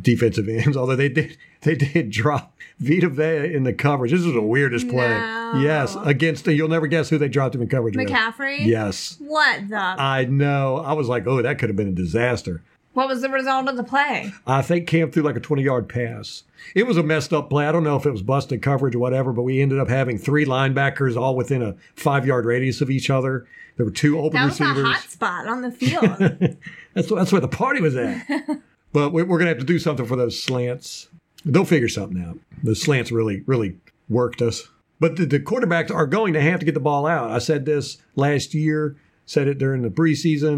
[0.00, 0.74] defensive ends.
[0.78, 4.12] Although they did, they did drop Vita Vea in the coverage.
[4.12, 5.08] This is the weirdest play.
[5.08, 5.60] No.
[5.60, 7.96] Yes, against you'll never guess who they dropped him in coverage.
[7.96, 8.08] with.
[8.08, 8.64] McCaffrey.
[8.66, 9.76] Yes, What the?
[9.76, 10.76] I know.
[10.78, 12.62] I was like, oh, that could have been a disaster.
[12.92, 14.32] what was the result of the play?
[14.46, 16.44] I think Cam threw like a 20 yard pass.
[16.74, 17.66] It was a messed up play.
[17.66, 20.18] I don't know if it was busted coverage or whatever, but we ended up having
[20.18, 23.46] three linebackers all within a five yard radius of each other.
[23.76, 24.86] There were two open That was a receivers.
[24.86, 26.18] hot spot on the field.
[26.94, 28.26] That's, that's where the party was at.
[28.92, 31.07] but we're going to have to do something for those slants.
[31.44, 32.38] They'll figure something out.
[32.62, 33.76] The slants really, really
[34.08, 34.68] worked us.
[35.00, 37.30] But the, the quarterbacks are going to have to get the ball out.
[37.30, 38.96] I said this last year,
[39.26, 40.52] said it during the preseason,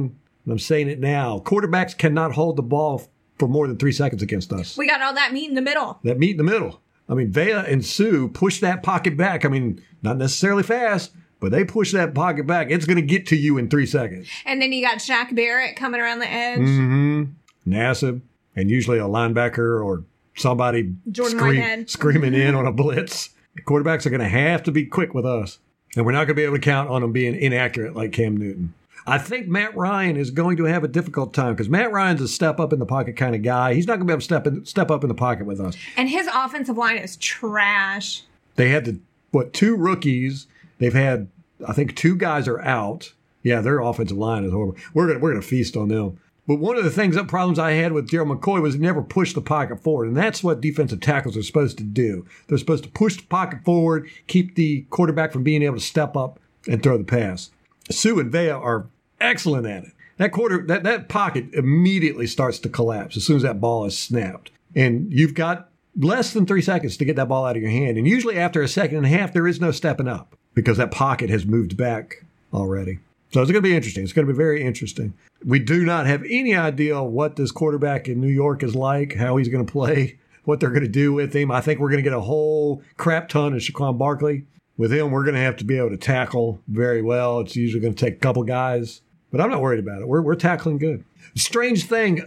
[0.45, 1.39] and I'm saying it now.
[1.41, 3.07] Quarterbacks cannot hold the ball
[3.39, 4.77] for more than three seconds against us.
[4.77, 5.99] we got all that meat in the middle.
[6.05, 6.81] that meat in the middle.
[7.09, 9.45] I mean, Vea and Suh push that pocket back.
[9.45, 12.71] I mean, not necessarily fast, but they push that pocket back.
[12.71, 14.29] It's going to get to you in three seconds.
[14.47, 16.61] And then you got Shaq Barrett coming around the edge.
[16.61, 17.25] Mm-hmm.
[17.67, 18.21] Nassib,
[18.55, 20.05] and usually a linebacker or
[20.37, 23.31] somebody scream- screaming in on a blitz.
[23.67, 25.59] Quarterbacks are going to have to be quick with us,
[25.97, 28.37] and we're not going to be able to count on them being inaccurate like Cam
[28.37, 28.75] Newton.
[29.07, 32.29] I think Matt Ryan is going to have a difficult time because Matt Ryan's a
[32.29, 33.75] step up in the pocket kind of guy.
[33.75, 35.61] He's not going to be able to step in, step up in the pocket with
[35.61, 35.77] us.
[35.97, 38.23] And his offensive line is trash.
[38.57, 38.99] They had the
[39.31, 40.47] what two rookies?
[40.79, 41.29] They've had
[41.67, 43.13] I think two guys are out.
[43.43, 44.77] Yeah, their offensive line is horrible.
[44.93, 46.19] We're gonna we're gonna feast on them.
[46.51, 49.03] But one of the things that problems I had with Gerald McCoy was he never
[49.03, 52.27] pushed the pocket forward, and that's what defensive tackles are supposed to do.
[52.49, 56.17] They're supposed to push the pocket forward, keep the quarterback from being able to step
[56.17, 57.53] up and throw the pass.
[57.89, 58.89] Suh and Vea are
[59.21, 59.93] excellent at it.
[60.17, 63.97] That quarter that, that pocket immediately starts to collapse as soon as that ball is
[63.97, 64.51] snapped.
[64.75, 67.97] And you've got less than three seconds to get that ball out of your hand.
[67.97, 70.91] And usually after a second and a half, there is no stepping up because that
[70.91, 72.99] pocket has moved back already.
[73.33, 74.03] So it's going to be interesting.
[74.03, 75.15] It's going to be very interesting.
[75.45, 79.37] We do not have any idea what this quarterback in New York is like, how
[79.37, 81.51] he's going to play, what they're going to do with him.
[81.51, 84.47] I think we're going to get a whole crap ton of Saquon Barkley.
[84.77, 87.41] With him, we're going to have to be able to tackle very well.
[87.41, 90.09] It's usually going to take a couple guys, but I'm not worried about it.
[90.09, 91.05] We're, we're tackling good.
[91.35, 92.23] Strange thing,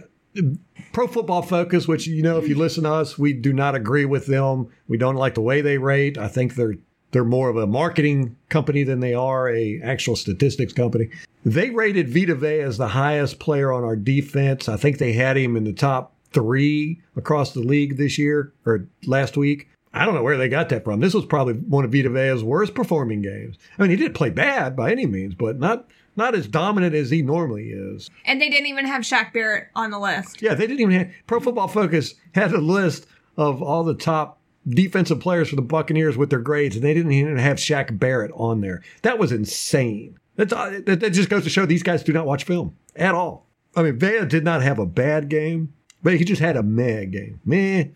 [0.92, 4.04] Pro Football Focus, which, you know, if you listen to us, we do not agree
[4.04, 4.70] with them.
[4.86, 6.16] We don't like the way they rate.
[6.16, 6.76] I think they're
[7.14, 11.08] they're more of a marketing company than they are a actual statistics company.
[11.44, 14.68] They rated Vita Vea as the highest player on our defense.
[14.68, 18.88] I think they had him in the top three across the league this year or
[19.06, 19.68] last week.
[19.92, 20.98] I don't know where they got that from.
[20.98, 23.58] This was probably one of Vita Vea's worst performing games.
[23.78, 27.10] I mean, he didn't play bad by any means, but not not as dominant as
[27.10, 28.10] he normally is.
[28.24, 30.42] And they didn't even have Shaq Barrett on the list.
[30.42, 34.40] Yeah, they didn't even have Pro Football Focus had a list of all the top
[34.68, 38.32] defensive players for the Buccaneers with their grades, and they didn't even have Shaq Barrett
[38.34, 38.82] on there.
[39.02, 40.18] That was insane.
[40.36, 43.46] That's, uh, that, just goes to show these guys do not watch film at all.
[43.76, 45.72] I mean, Vea did not have a bad game,
[46.02, 47.40] but he just had a meh game.
[47.44, 47.86] Meh.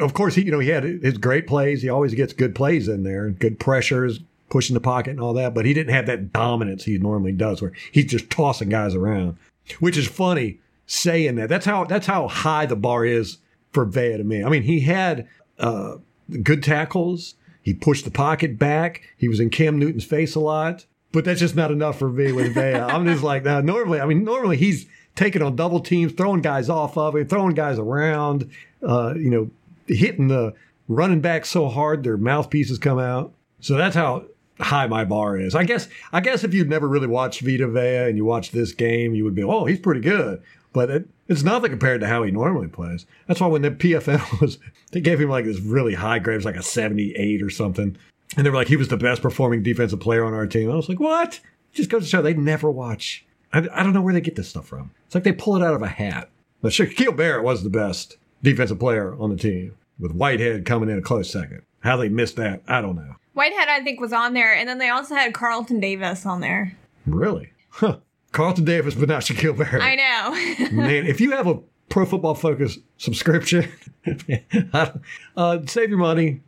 [0.00, 1.80] Of course, he you know he had his great plays.
[1.80, 5.54] He always gets good plays in there, good pressures, pushing the pocket and all that.
[5.54, 9.38] But he didn't have that dominance he normally does, where he's just tossing guys around.
[9.78, 11.48] Which is funny saying that.
[11.48, 13.38] That's how that's how high the bar is
[13.72, 14.44] for Vea to me.
[14.44, 15.26] I mean, he had
[15.58, 15.96] uh,
[16.42, 17.34] good tackles.
[17.62, 19.02] He pushed the pocket back.
[19.16, 20.86] He was in Cam Newton's face a lot.
[21.12, 22.74] But that's just not enough for me with Vea.
[22.74, 26.68] I'm just like, now, normally, I mean, normally he's taking on double teams, throwing guys
[26.68, 28.50] off of it, throwing guys around,
[28.86, 29.50] uh, you know,
[29.86, 30.54] hitting the
[30.88, 33.32] running back so hard their mouthpieces come out.
[33.60, 34.24] So that's how
[34.58, 35.54] high my bar is.
[35.54, 38.72] I guess I guess if you'd never really watched Vita Vea and you watch this
[38.72, 40.42] game, you would be, oh, he's pretty good.
[40.72, 43.06] But it, it's nothing compared to how he normally plays.
[43.28, 44.58] That's why when the PFL was,
[44.90, 47.96] they gave him like this really high grade, it was like a 78 or something.
[48.36, 50.70] And they were like, he was the best performing defensive player on our team.
[50.70, 51.40] I was like, what?
[51.72, 53.24] Just goes to show they never watch.
[53.52, 54.90] I, I don't know where they get this stuff from.
[55.06, 56.30] It's like they pull it out of a hat.
[56.62, 60.98] But Shaquille Barrett was the best defensive player on the team, with Whitehead coming in
[60.98, 61.62] a close second.
[61.80, 63.14] How they missed that, I don't know.
[63.34, 66.76] Whitehead, I think, was on there, and then they also had Carlton Davis on there.
[67.06, 67.52] Really?
[67.70, 67.98] Huh.
[68.32, 69.82] Carlton Davis, but not Shaquille Barrett.
[69.82, 70.70] I know.
[70.72, 73.70] Man, if you have a Pro Football Focus subscription,
[74.72, 76.40] uh, save your money,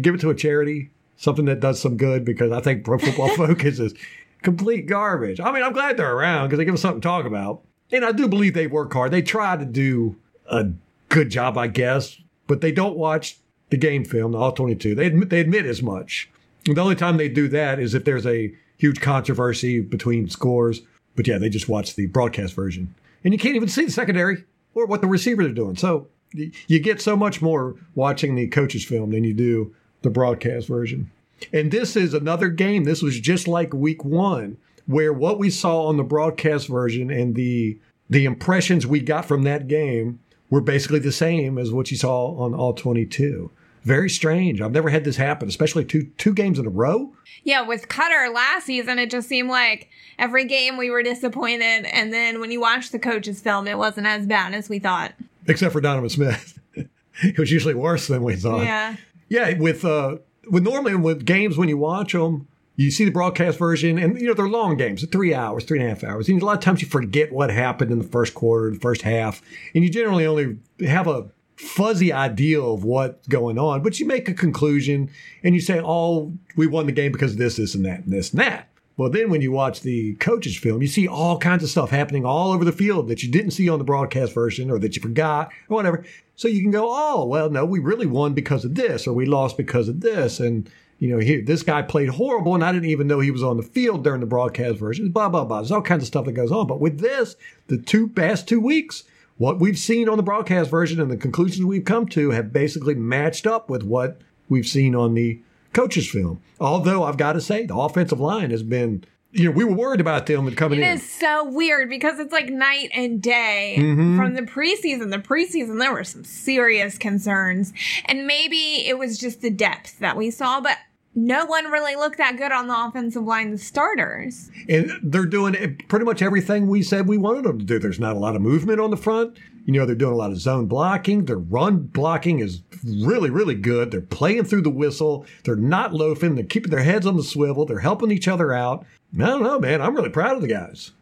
[0.00, 3.28] give it to a charity, something that does some good, because I think Pro Football
[3.36, 3.94] Focus is
[4.42, 5.40] complete garbage.
[5.40, 7.62] I mean, I'm glad they're around because they give us something to talk about.
[7.92, 9.12] And I do believe they work hard.
[9.12, 10.66] They try to do a
[11.08, 13.38] good job, I guess, but they don't watch
[13.70, 14.94] the game film, the all 22.
[14.94, 16.30] They admit, they admit as much.
[16.66, 20.82] And the only time they do that is if there's a huge controversy between scores.
[21.16, 22.94] But yeah, they just watch the broadcast version.
[23.24, 25.76] And you can't even see the secondary or what the receivers are doing.
[25.76, 30.68] So you get so much more watching the coaches film than you do the broadcast
[30.68, 31.10] version.
[31.52, 32.84] And this is another game.
[32.84, 37.34] This was just like week one, where what we saw on the broadcast version and
[37.34, 41.96] the the impressions we got from that game were basically the same as what you
[41.96, 43.50] saw on all 22.
[43.86, 44.60] Very strange.
[44.60, 47.12] I've never had this happen, especially two two games in a row.
[47.44, 52.12] Yeah, with Koetter last season, it just seemed like every game we were disappointed, and
[52.12, 55.12] then when you watch the coaches film, it wasn't as bad as we thought.
[55.46, 56.58] Except for Donovan Smith,
[57.22, 58.64] it was usually worse than we thought.
[58.64, 58.96] Yeah,
[59.28, 59.56] yeah.
[59.56, 60.16] With uh,
[60.50, 64.26] with normally with games when you watch them, you see the broadcast version, and you
[64.26, 66.28] know they're long games, three hours, three and a half hours.
[66.28, 69.02] And a lot of times you forget what happened in the first quarter, the first
[69.02, 69.42] half,
[69.76, 73.82] and you generally only have a fuzzy idea of what's going on.
[73.82, 75.10] But you make a conclusion,
[75.42, 78.12] and you say, "Oh, we won the game because of this, this, and that, and
[78.12, 81.62] this, and that." Well, then when you watch the coaches film, you see all kinds
[81.62, 84.70] of stuff happening all over the field that you didn't see on the broadcast version
[84.70, 86.04] or that you forgot or whatever.
[86.34, 89.26] So you can go, oh, well, no, we really won because of this or we
[89.26, 90.40] lost because of this.
[90.40, 93.42] And, you know, here, this guy played horrible and I didn't even know he was
[93.42, 95.60] on the field during the broadcast version, blah, blah, blah.
[95.60, 96.66] There's all kinds of stuff that goes on.
[96.66, 99.04] But with this, the two past two weeks,
[99.38, 102.94] what we've seen on the broadcast version and the conclusions we've come to have basically
[102.94, 104.18] matched up with what
[104.48, 105.40] we've seen on the
[105.72, 106.40] coaches film.
[106.60, 110.00] Although I've got to say, the offensive line has been you know, we were worried
[110.00, 110.88] about them coming It in.
[110.94, 114.16] is so weird because it's like night and day Mm-hmm.
[114.16, 115.10] from the preseason.
[115.10, 117.74] The preseason, there were some serious concerns.
[118.06, 120.78] And maybe it was just the depth that we saw, but
[121.16, 124.50] no one really looked that good on the offensive line, the starters.
[124.68, 127.78] and they're doing pretty much everything we said we wanted them to do.
[127.78, 129.38] There's not a lot of movement on the front.
[129.64, 131.24] You know, they're doing a lot of zone blocking.
[131.24, 133.90] Their run blocking is really, really good.
[133.90, 135.26] They're playing through the whistle.
[135.44, 136.36] They're not loafing.
[136.36, 137.64] They're keeping their heads on the swivel.
[137.66, 138.86] They're helping each other out.
[139.14, 139.80] I don't know, man.
[139.80, 140.92] I'm really proud of the guys.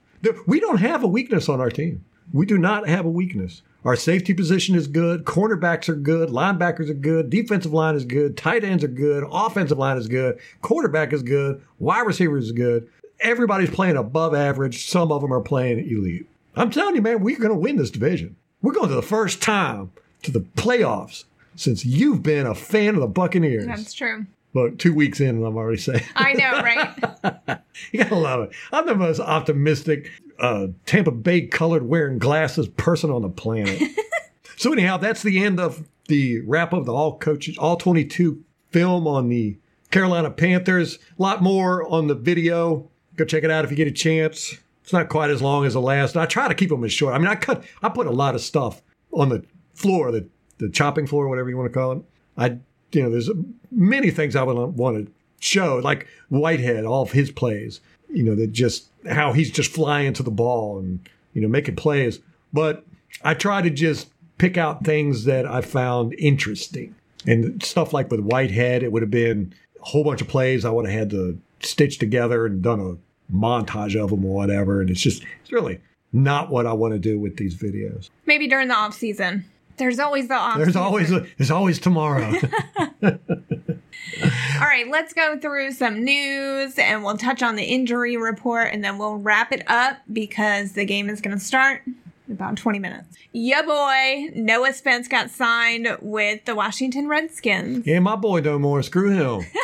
[0.46, 2.04] We don't have a weakness on our team.
[2.32, 3.62] We do not have a weakness.
[3.84, 5.24] Our safety position is good.
[5.24, 6.30] Cornerbacks are good.
[6.30, 7.28] Linebackers are good.
[7.28, 8.36] Defensive line is good.
[8.36, 9.24] Tight ends are good.
[9.30, 10.38] Offensive line is good.
[10.62, 11.62] Quarterback is good.
[11.78, 12.88] Wide receivers is good.
[13.20, 14.86] Everybody's playing above average.
[14.86, 16.26] Some of them are playing elite.
[16.56, 18.36] I'm telling you, man, we're going to win this division.
[18.62, 19.92] We're going to the first time
[20.22, 23.66] to the playoffs since you've been a fan of the Buccaneers.
[23.66, 24.26] That's true.
[24.54, 26.04] Look, two weeks in, and I'm already saying.
[26.16, 27.60] I know, right?
[27.90, 28.52] You gotta love it.
[28.72, 33.82] I'm the most optimistic uh, Tampa Bay colored wearing glasses person on the planet.
[34.56, 39.08] so anyhow, that's the end of the wrap of the all coaches, all 22 film
[39.08, 39.58] on the
[39.90, 41.00] Carolina Panthers.
[41.18, 42.88] A lot more on the video.
[43.16, 44.56] Go check it out if you get a chance.
[44.82, 46.16] It's not quite as long as the last.
[46.16, 47.14] I try to keep them as short.
[47.14, 50.70] I mean, I cut, I put a lot of stuff on the floor, the the
[50.70, 52.02] chopping floor, whatever you want to call it.
[52.36, 52.58] I,
[52.94, 53.30] you know, there's
[53.70, 57.80] many things I would want to show, like Whitehead, all of his plays.
[58.10, 61.76] You know, that just how he's just flying to the ball and you know making
[61.76, 62.20] plays.
[62.52, 62.84] But
[63.22, 66.94] I try to just pick out things that I found interesting
[67.26, 68.82] and stuff like with Whitehead.
[68.82, 71.98] It would have been a whole bunch of plays I would have had to stitch
[71.98, 74.80] together and done a montage of them or whatever.
[74.80, 75.80] And it's just it's really
[76.12, 78.10] not what I want to do with these videos.
[78.26, 79.44] Maybe during the off season.
[79.76, 80.58] There's always the off.
[80.58, 82.32] There's always there's always tomorrow.
[83.02, 88.84] All right, let's go through some news and we'll touch on the injury report and
[88.84, 91.94] then we'll wrap it up because the game is going to start in
[92.34, 93.16] about 20 minutes.
[93.32, 97.86] Yeah, boy, Noah Spence got signed with the Washington Redskins.
[97.86, 98.82] yeah, my boy no more.
[98.82, 99.46] Screw him.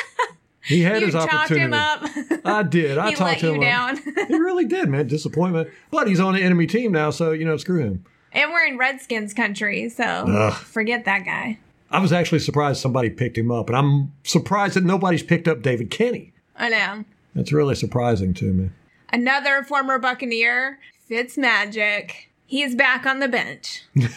[0.63, 1.59] He had You his opportunity.
[1.65, 2.03] him up.
[2.45, 2.99] I did.
[2.99, 3.95] I talked let him you up.
[3.97, 3.97] down.
[4.29, 5.07] He really did, man.
[5.09, 5.71] Disappointment.
[5.91, 8.05] But he's on the enemy team now, so you know, screw him.
[8.33, 10.53] And we're in Redskins country, so Ugh.
[10.55, 11.59] forget that guy.
[11.91, 15.63] I was actually surprised somebody picked him up, and I'm surprised that nobody's picked up
[15.63, 16.33] David Kenny.
[16.57, 17.05] I know.
[17.35, 18.71] That's really surprising to me.
[19.13, 20.79] Another former Buccaneer,
[21.11, 22.13] Fitzmagic.
[22.47, 23.85] He's back on the bench.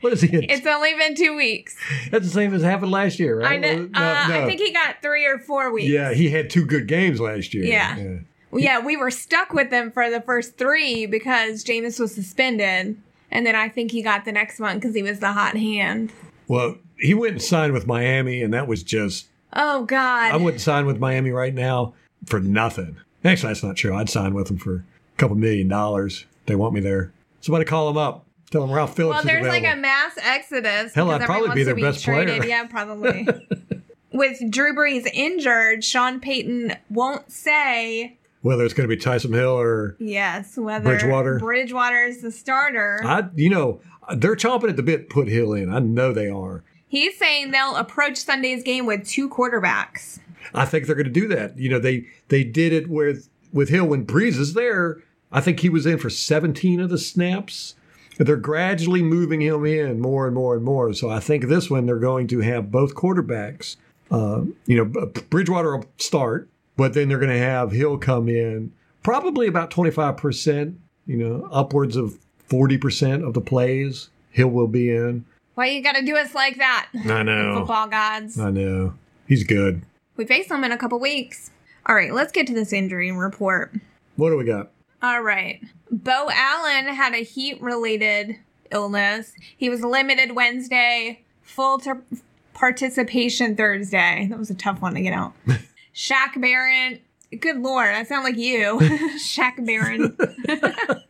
[0.00, 0.28] What is he?
[0.32, 1.76] It's only been two weeks.
[2.10, 3.52] That's the same as happened last year, right?
[3.52, 3.82] I know.
[3.82, 5.90] No, uh, I think he got three or four weeks.
[5.90, 7.64] Yeah, he had two good games last year.
[7.64, 7.96] Yeah.
[7.98, 8.18] Well,
[8.52, 13.00] yeah, we were stuck with them for the first three because Jameis was suspended.
[13.30, 16.12] And then I think he got the next one because he was the hot hand.
[16.48, 19.28] Well, he went and signed with Miami, and that was just.
[19.52, 20.32] Oh, God.
[20.32, 21.94] I wouldn't sign with Miami right now
[22.26, 22.96] for nothing.
[23.24, 23.94] Actually, that's not true.
[23.94, 26.26] I'd sign with them for a couple million dollars.
[26.46, 27.12] They want me there.
[27.40, 28.26] Somebody call them up.
[28.50, 30.92] Tell them Ralph Phillips well, there's like a mass exodus.
[30.92, 32.44] Hell, I'd probably be their to best player.
[32.44, 33.28] Yeah, probably.
[34.12, 39.58] With Drew Brees injured, Sean Payton won't say Whether it's going to be Taysom Hill
[39.58, 41.38] or yes whether Bridgewater.
[41.38, 43.00] Bridgewater is the starter.
[43.04, 43.80] I, you know,
[44.16, 45.72] they're chomping at the bit put Hill in.
[45.72, 46.64] I know they are.
[46.88, 50.18] He's saying they'll approach Sunday's game with two quarterbacks.
[50.54, 51.58] I think they're going to do that.
[51.58, 55.02] You know, they they did it with with Hill when Brees is there.
[55.32, 57.74] I think he was in for 17 of the snaps.
[58.18, 60.92] They're gradually moving him in more and more and more.
[60.92, 63.76] So I think this one they're going to have both quarterbacks.
[64.10, 68.72] Uh, you know, Bridgewater will start, but then they're going to have Hill come in
[69.02, 75.24] probably about 25%, you know, upwards of 40% of the plays Hill will be in.
[75.54, 76.88] Why you got to do us like that?
[77.06, 77.54] I know.
[77.58, 78.38] Football gods.
[78.38, 78.94] I know.
[79.26, 79.82] He's good.
[80.16, 81.50] We face him in a couple weeks.
[81.86, 83.74] All right, let's get to this injury report.
[84.16, 84.70] What do we got?
[85.02, 85.60] All right.
[85.90, 88.36] Beau Allen had a heat related
[88.70, 89.32] illness.
[89.56, 92.04] He was limited Wednesday, full ter-
[92.52, 94.26] participation Thursday.
[94.30, 95.32] That was a tough one to get out.
[95.94, 97.02] Shaq Barrett.
[97.38, 98.78] Good lord, I sound like you.
[99.18, 100.16] Shaq Barrett.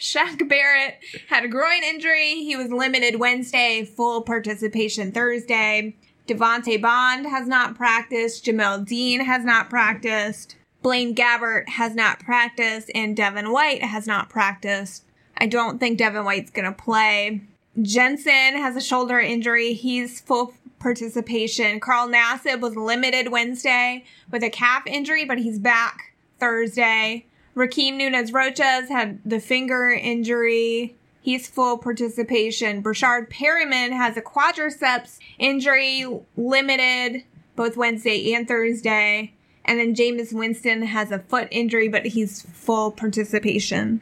[0.00, 2.36] Shaq Barrett had a groin injury.
[2.36, 5.94] He was limited Wednesday, full participation Thursday.
[6.26, 8.44] Devante Bond has not practiced.
[8.44, 10.56] Jamel Dean has not practiced.
[10.82, 12.90] Blaine Gabbert has not practiced.
[12.94, 15.04] And Devin White has not practiced.
[15.36, 17.42] I don't think Devin White's going to play.
[17.80, 19.72] Jensen has a shoulder injury.
[19.72, 21.80] He's full participation.
[21.80, 27.26] Carl Nassib was limited Wednesday with a calf injury, but he's back Thursday.
[27.56, 30.96] Rakeem Nunez Roches had the finger injury.
[31.20, 32.82] He's full participation.
[32.82, 36.06] Breshad Perriman has a quadriceps injury,
[36.36, 37.24] limited
[37.56, 39.34] both Wednesday and Thursday.
[39.64, 44.00] And then Jameis Winston has a foot injury, but he's full participation.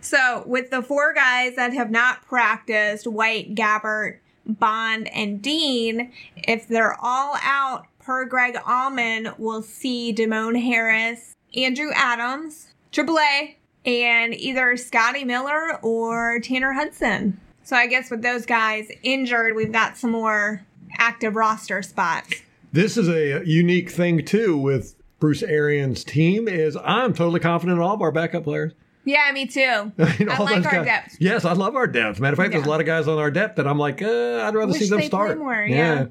[0.00, 4.18] So, with the four guys that have not practiced, White, Gabbert,
[4.48, 11.90] Bond, and Dean, if they're all out per Greg Auman, we'll see Demone Harris, Andrew
[11.94, 17.40] Adams, Triple A, and either Scotty Miller or Tanner Hudson.
[17.62, 20.64] So I guess with those guys injured, we've got some more
[20.96, 22.42] active roster spots.
[22.72, 26.48] This is a unique thing too with Bruce Arians' team.
[26.48, 28.72] Is I'm totally confident in all of our backup players.
[29.08, 29.60] Yeah, me too.
[29.98, 31.16] I, like our guys, depth.
[31.18, 32.20] Yes, I love our depth.
[32.20, 32.58] Matter of fact, Yeah.
[32.58, 34.80] there's a lot of guys on our depth that I'm like, uh, I'd rather Wish
[34.82, 35.38] see them start.
[35.38, 36.06] more, yeah.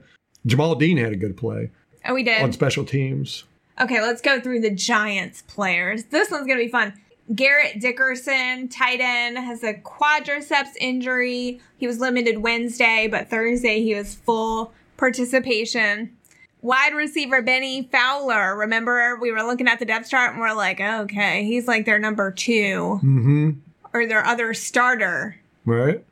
[0.47, 1.69] Jamel Dean had a good play
[2.05, 2.41] Oh, we did.
[2.41, 3.43] on special teams.
[3.79, 6.05] Okay, let's go through the Giants players.
[6.05, 6.93] This one's going to be fun.
[7.35, 11.59] Garrett Dickerson, tight end, has a quadriceps injury.
[11.77, 16.16] He was limited Wednesday, but Thursday he was full participation.
[16.61, 18.55] Wide receiver Bennie Fowler.
[18.55, 21.99] Remember, we were looking at the depth chart and we're like, okay, he's like their
[21.99, 23.51] number two Mm-hmm.
[23.93, 25.37] or their other starter.
[25.65, 26.03] Right.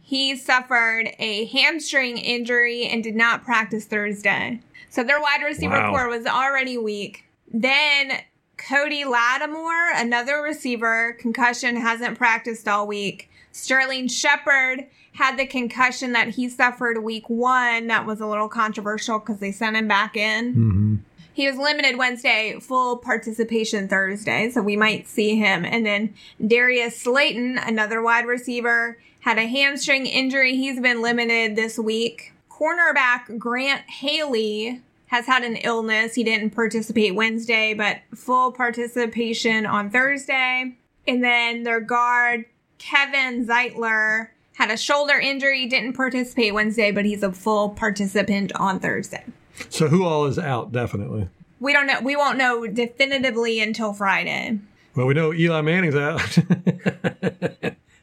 [0.00, 4.60] He suffered a hamstring injury and did not practice Thursday.
[4.88, 5.90] So their wide receiver Wow.
[5.90, 7.24] core was already weak.
[7.52, 8.12] Then
[8.56, 13.28] Cody Latimer, another receiver, concussion, hasn't practiced all week.
[13.52, 14.86] Sterling Shepard
[15.20, 17.88] had the concussion that he suffered week one.
[17.88, 20.54] That was a little controversial because they sent him back in.
[20.54, 20.96] Mm-hmm.
[21.34, 25.66] He was limited Wednesday, full participation Thursday, so we might see him.
[25.66, 26.14] And then
[26.44, 30.56] Darius Slayton, another wide receiver, had a hamstring injury.
[30.56, 32.32] He's been limited this week.
[32.50, 36.14] Cornerback Grant Haley has had an illness.
[36.14, 40.76] He didn't participate Wednesday, but full participation on Thursday.
[41.06, 42.46] And then their guard
[42.78, 44.28] Kevin Zeitler
[44.60, 49.24] had a shoulder injury, didn't participate Wednesday, but he's a full participant on Thursday.
[49.70, 50.70] So who all is out?
[50.70, 51.30] Definitely.
[51.60, 52.00] We don't know.
[52.02, 54.58] We won't know definitively until Friday.
[54.94, 56.38] Well, we know Eli Manning's out.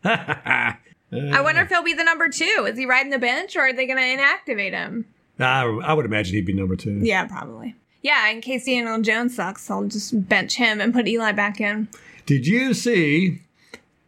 [1.12, 2.66] I wonder if he'll be the number two.
[2.68, 5.05] Is he riding the bench or are they going to inactivate him?
[5.39, 6.99] I, I would imagine he'd be number two.
[7.03, 7.76] Yeah, probably.
[8.01, 11.88] Yeah, in case Daniel Jones sucks, I'll just bench him and put Eli back in.
[12.26, 13.43] Did you see?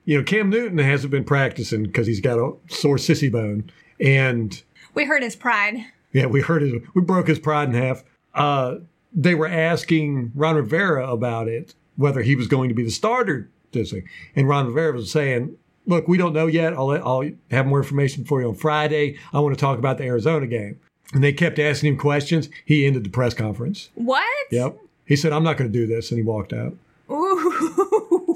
[0.10, 4.60] You know, Cam Newton hasn't been practicing because he's got a sore sissy bone, and
[4.95, 5.86] We hurt his pride.
[6.14, 8.03] yeah, we hurt his, we broke his pride in half.
[8.34, 8.78] Uh,
[9.14, 13.51] they were asking Ron Rivera about it, whether he was going to be the starter
[13.72, 14.05] this week,
[14.36, 15.55] and Ron Rivera was saying,
[15.86, 16.74] "Look, we don't know yet.
[16.74, 19.20] I'll let, I'll have more information for you on Friday.
[19.32, 20.80] I want to talk about the Arizona game."
[21.14, 22.49] And they kept asking him questions.
[22.66, 23.91] He ended the press conference.
[23.93, 24.26] What?
[24.49, 24.76] Yep.
[25.05, 26.76] He said, "I'm not going to do this," and he walked out.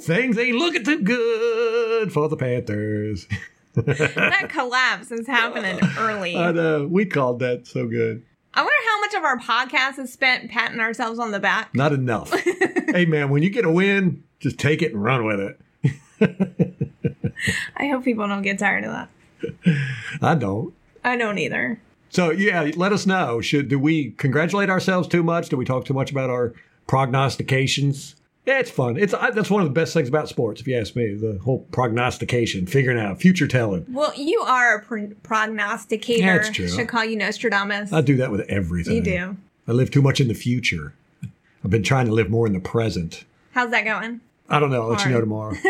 [0.03, 3.25] Things ain't looking too good for the Panthers.
[3.75, 6.35] that collapse is happening early.
[6.35, 6.85] I know.
[6.85, 8.23] We called that so good.
[8.53, 11.73] I wonder how much of our podcast is spent patting ourselves on the back.
[11.73, 12.31] Not enough.
[12.93, 15.59] hey, man, when you get a win, just take it and run with it.
[17.77, 19.09] I hope people don't get tired of that.
[20.21, 20.73] I don't.
[21.03, 21.79] I don't either.
[22.09, 23.41] So, yeah, let us know.
[23.41, 25.49] Should Do we congratulate ourselves too much?
[25.49, 26.53] Do we talk too much about our
[26.87, 28.15] prognostications?
[28.45, 28.97] Yeah, it's fun.
[28.97, 31.13] It's I, That's one of the best things about sports, if you ask me.
[31.13, 33.85] The whole prognostication, figuring out, future telling.
[33.89, 36.25] Well, you are a pr- prognosticator.
[36.43, 36.67] That's true.
[36.67, 37.93] Should call you Nostradamus.
[37.93, 38.95] I do that with everything.
[38.95, 39.37] you do.
[39.67, 40.93] I live too much in the future.
[41.63, 43.23] I've been trying to live more in the present.
[43.51, 44.19] How's that going?
[44.49, 44.81] I don't know.
[44.83, 45.55] I'll let you know tomorrow.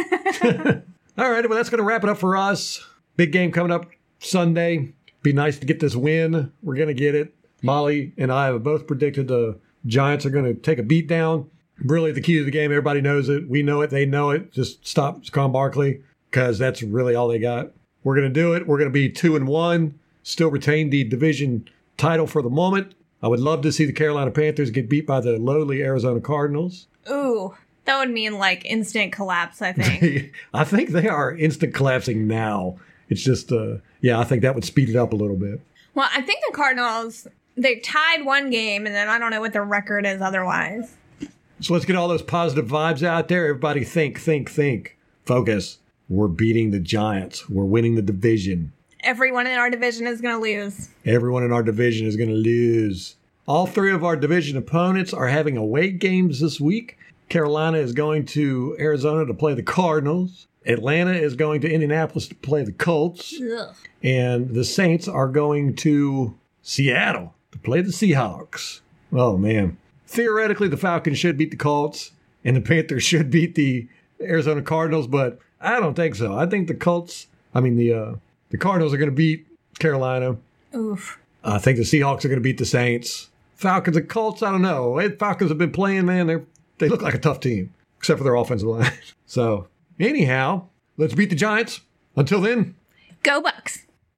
[1.18, 1.48] All right.
[1.48, 2.84] Well, that's going to wrap it up for us.
[3.18, 3.86] Big game coming up
[4.18, 4.94] Sunday.
[5.22, 6.52] Be nice to get this win.
[6.64, 7.36] We're going to get it.
[7.62, 11.50] Molly and I have both predicted the Giants are going to take a beat down.
[11.80, 13.50] Really, the key to the game, everybody knows it.
[13.50, 13.90] We know it.
[13.90, 14.52] They know it.
[14.52, 17.72] Just stop Saquon Barkley because that's really all they got.
[18.04, 18.68] We're going to do it.
[18.68, 21.68] We're going to be two and one, still retain the division
[21.98, 22.94] title for the moment.
[23.22, 26.88] I would love to see the Carolina Panthers get beat by the lowly Arizona Cardinals.
[27.10, 27.56] Ooh,
[27.86, 30.34] that would mean like instant collapse, I think.
[30.54, 32.78] I think they are instant collapsing now.
[33.10, 35.62] It's just, uh, yeah, I think that would speed it up a little bit.
[35.94, 39.54] well, I think the Cardinals, they tied one game and then I don't know what
[39.54, 40.96] their record is otherwise.
[41.64, 43.47] So let's get all those positive vibes out there.
[43.47, 44.97] Everybody think, think, think.
[45.24, 45.80] Focus.
[46.09, 47.49] We're beating the Giants.
[47.49, 48.74] We're winning the division.
[48.99, 50.89] Everyone in our division is going to lose.
[51.05, 53.16] Everyone in our division is going to lose.
[53.47, 56.97] All three of our division opponents are having away games this week.
[57.30, 60.47] Carolina is going to Arizona to play the Cardinals.
[60.66, 63.39] Atlanta is going to Indianapolis to play the Colts.
[63.41, 63.74] Ugh.
[64.03, 68.82] and the Saints are going to Seattle to play the Seahawks.
[69.14, 69.78] Oh man.
[70.14, 72.11] Theoretically the Falcons should beat the Colts
[72.45, 73.88] and the Panthers should beat the
[74.22, 76.38] Arizona Cardinals, but I don't think so.
[76.38, 78.16] I think the Colts, I mean the uh
[78.51, 79.47] the Cardinals are going to beat
[79.80, 80.38] Carolina.
[80.76, 81.20] Oof.
[81.43, 83.30] I think the Seahawks are going to beat the Saints.
[83.55, 85.01] Falcons and Colts, I don't know.
[85.01, 86.28] The Falcons have been playing, man.
[86.28, 86.38] They
[86.78, 88.91] they look like a tough team, except for their offensive line.
[89.26, 89.68] So
[89.99, 91.82] anyhow, let's beat the Giants.
[92.16, 92.76] Until then.
[93.24, 93.80] Go Bucs.